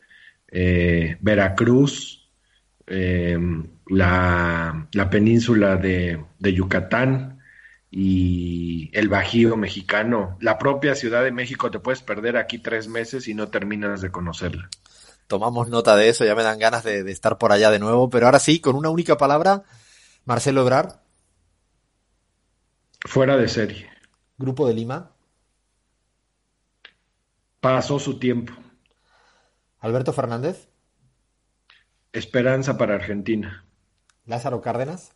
eh, 0.49 1.17
Veracruz, 1.21 2.29
eh, 2.87 3.39
la, 3.89 4.89
península 5.11 5.77
de, 5.77 6.25
Yucatán 6.41 7.41
y 7.91 8.91
el 8.93 9.09
Bajío 9.09 9.57
mexicano. 9.57 10.37
La 10.41 10.59
propia 10.59 10.95
Ciudad 10.95 11.25
de 11.25 11.33
México 11.33 11.71
te 11.71 11.81
puedes 11.81 12.03
perder 12.03 12.37
aquí 12.37 12.59
tres 12.59 12.89
meses 12.89 13.29
y 13.29 13.35
no 13.35 13.49
terminas 13.49 14.01
de 14.01 14.11
conocerla. 14.11 14.69
Tomamos 15.27 15.69
nota 15.69 15.97
de 15.97 16.09
eso, 16.09 16.25
ya 16.25 16.37
me 16.37 16.45
dan 16.45 16.61
ganas 16.61 16.85
de, 16.85 17.03
de 17.03 17.11
estar 17.11 17.39
por 17.39 17.51
allá 17.51 17.71
de 17.73 17.81
nuevo, 17.81 18.09
pero 18.09 18.27
ahora 18.27 18.39
sí, 18.39 18.61
con 18.61 18.77
una 18.77 18.91
única 18.91 19.17
palabra, 19.17 19.65
Marcelo 20.25 20.61
Ebrard. 20.61 21.01
Fuera 23.01 23.37
de 23.37 23.49
serie. 23.49 23.96
Grupo 24.39 24.67
de 24.67 24.75
Lima. 24.75 25.13
Pasó 27.61 27.99
su 27.99 28.19
tiempo. 28.19 28.53
Alberto 29.81 30.13
Fernández. 30.13 30.69
Esperanza 32.13 32.77
para 32.77 32.95
Argentina. 32.95 33.65
Lázaro 34.25 34.61
Cárdenas. 34.61 35.15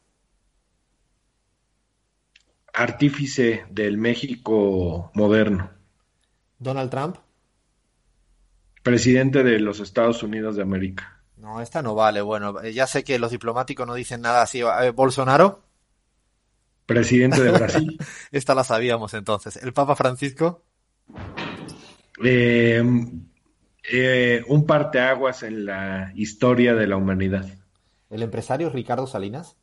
Artífice 2.73 3.67
del 3.71 3.99
México 3.99 5.11
moderno. 5.15 5.71
Donald 6.59 6.91
Trump. 6.91 7.17
Presidente 8.83 9.43
de 9.43 9.61
los 9.61 9.81
Estados 9.81 10.23
Unidos 10.23 10.57
de 10.57 10.63
América. 10.63 11.23
No, 11.37 11.61
esta 11.61 11.83
no 11.83 11.95
vale. 11.95 12.21
Bueno, 12.23 12.63
ya 12.63 12.87
sé 12.87 13.03
que 13.03 13.19
los 13.19 13.31
diplomáticos 13.31 13.87
no 13.87 13.95
dicen 13.95 14.21
nada 14.21 14.43
así. 14.43 14.61
Eh, 14.61 14.91
Bolsonaro. 14.95 15.65
Presidente 16.91 17.41
de 17.41 17.53
Brasil. 17.53 17.99
esta 18.33 18.53
la 18.53 18.65
sabíamos 18.65 19.15
entonces. 19.15 19.57
¿El 19.63 19.73
Papa 19.73 19.95
Francisco? 19.95 20.65
Eh, 22.21 22.83
eh, 23.93 24.43
un 24.49 24.67
parteaguas 24.67 25.45
en 25.45 25.67
la 25.67 26.11
historia 26.17 26.75
de 26.75 26.89
la 26.89 26.97
humanidad. 26.97 27.47
¿El 28.11 28.25
empresario 28.25 28.71
Ricardo 28.71 29.07
Salinas? 29.07 29.57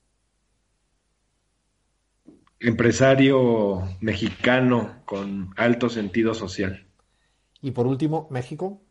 Empresario 2.62 3.84
mexicano 4.00 5.02
con 5.04 5.54
alto 5.58 5.90
sentido 5.90 6.34
social. 6.34 6.88
Y 7.62 7.72
por 7.72 7.88
último, 7.88 8.30
México. 8.32 8.82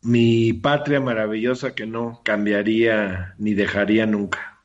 Mi 0.00 0.52
patria 0.52 1.00
maravillosa 1.00 1.74
que 1.74 1.86
no 1.86 2.22
cambiaría 2.22 3.34
ni 3.38 3.54
dejaría 3.54 4.06
nunca. 4.06 4.59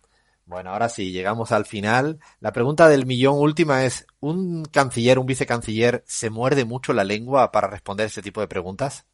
Bueno, 0.46 0.70
ahora 0.70 0.90
sí, 0.90 1.12
llegamos 1.12 1.52
al 1.52 1.66
final. 1.66 2.20
La 2.40 2.52
pregunta 2.52 2.88
del 2.88 3.08
millón 3.08 3.40
última 3.40 3.84
es, 3.84 4.06
¿un 4.20 4.64
canciller, 4.66 5.18
un 5.18 5.26
vicecanciller, 5.26 6.04
se 6.06 6.30
muerde 6.30 6.66
mucho 6.66 6.94
la 6.94 7.04
lengua 7.04 7.52
para 7.52 7.68
responder 7.68 8.06
este 8.06 8.22
tipo 8.22 8.42
de 8.42 8.48
preguntas? 8.48 9.08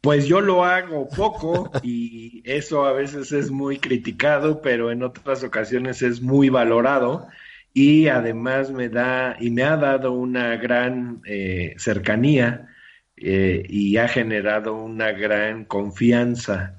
Pues 0.00 0.26
yo 0.26 0.40
lo 0.40 0.64
hago 0.64 1.08
poco 1.08 1.70
y 1.82 2.42
eso 2.44 2.86
a 2.86 2.92
veces 2.92 3.32
es 3.32 3.50
muy 3.50 3.78
criticado, 3.78 4.62
pero 4.62 4.90
en 4.90 5.02
otras 5.02 5.42
ocasiones 5.44 6.00
es 6.00 6.22
muy 6.22 6.48
valorado 6.48 7.26
y 7.74 8.08
además 8.08 8.70
me 8.70 8.88
da 8.88 9.36
y 9.38 9.50
me 9.50 9.64
ha 9.64 9.76
dado 9.76 10.12
una 10.12 10.56
gran 10.56 11.20
eh, 11.26 11.74
cercanía 11.76 12.68
eh, 13.16 13.64
y 13.68 13.98
ha 13.98 14.08
generado 14.08 14.76
una 14.76 15.12
gran 15.12 15.66
confianza 15.66 16.78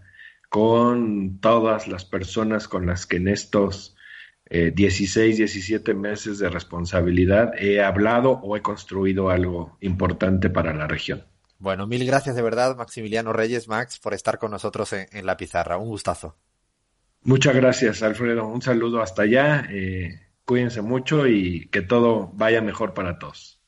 con 0.50 1.40
todas 1.40 1.88
las 1.88 2.06
personas 2.06 2.68
con 2.68 2.86
las 2.86 3.06
que 3.06 3.18
en 3.18 3.28
estos 3.28 3.96
16, 4.50 5.36
eh, 5.36 5.38
17 5.38 5.94
meses 5.94 6.40
de 6.40 6.50
responsabilidad 6.50 7.52
he 7.60 7.82
hablado 7.82 8.32
o 8.32 8.56
he 8.56 8.62
construido 8.62 9.30
algo 9.30 9.78
importante 9.82 10.50
para 10.50 10.74
la 10.74 10.88
región. 10.88 11.24
Bueno, 11.60 11.88
mil 11.88 12.06
gracias 12.06 12.36
de 12.36 12.42
verdad, 12.42 12.78
Maximiliano 12.78 13.34
Reyes, 13.34 13.68
Max, 13.68 14.00
por 14.00 14.14
estar 14.14 14.38
con 14.38 14.52
nosotros 14.52 14.94
en, 14.94 15.26
la 15.26 15.38
pizarra. 15.38 15.78
Un 15.78 15.90
gustazo. 15.90 16.38
Muchas 17.24 17.56
gracias, 17.56 18.04
Alfredo. 18.04 18.48
Un 18.48 18.62
saludo 18.62 19.02
hasta 19.02 19.24
allá. 19.24 19.68
Eh, 19.70 20.22
cuídense 20.46 20.82
mucho 20.82 21.28
y 21.28 21.68
que 21.70 21.82
todo 21.82 22.32
vaya 22.34 22.62
mejor 22.62 22.94
para 22.94 23.18
todos. 23.18 23.56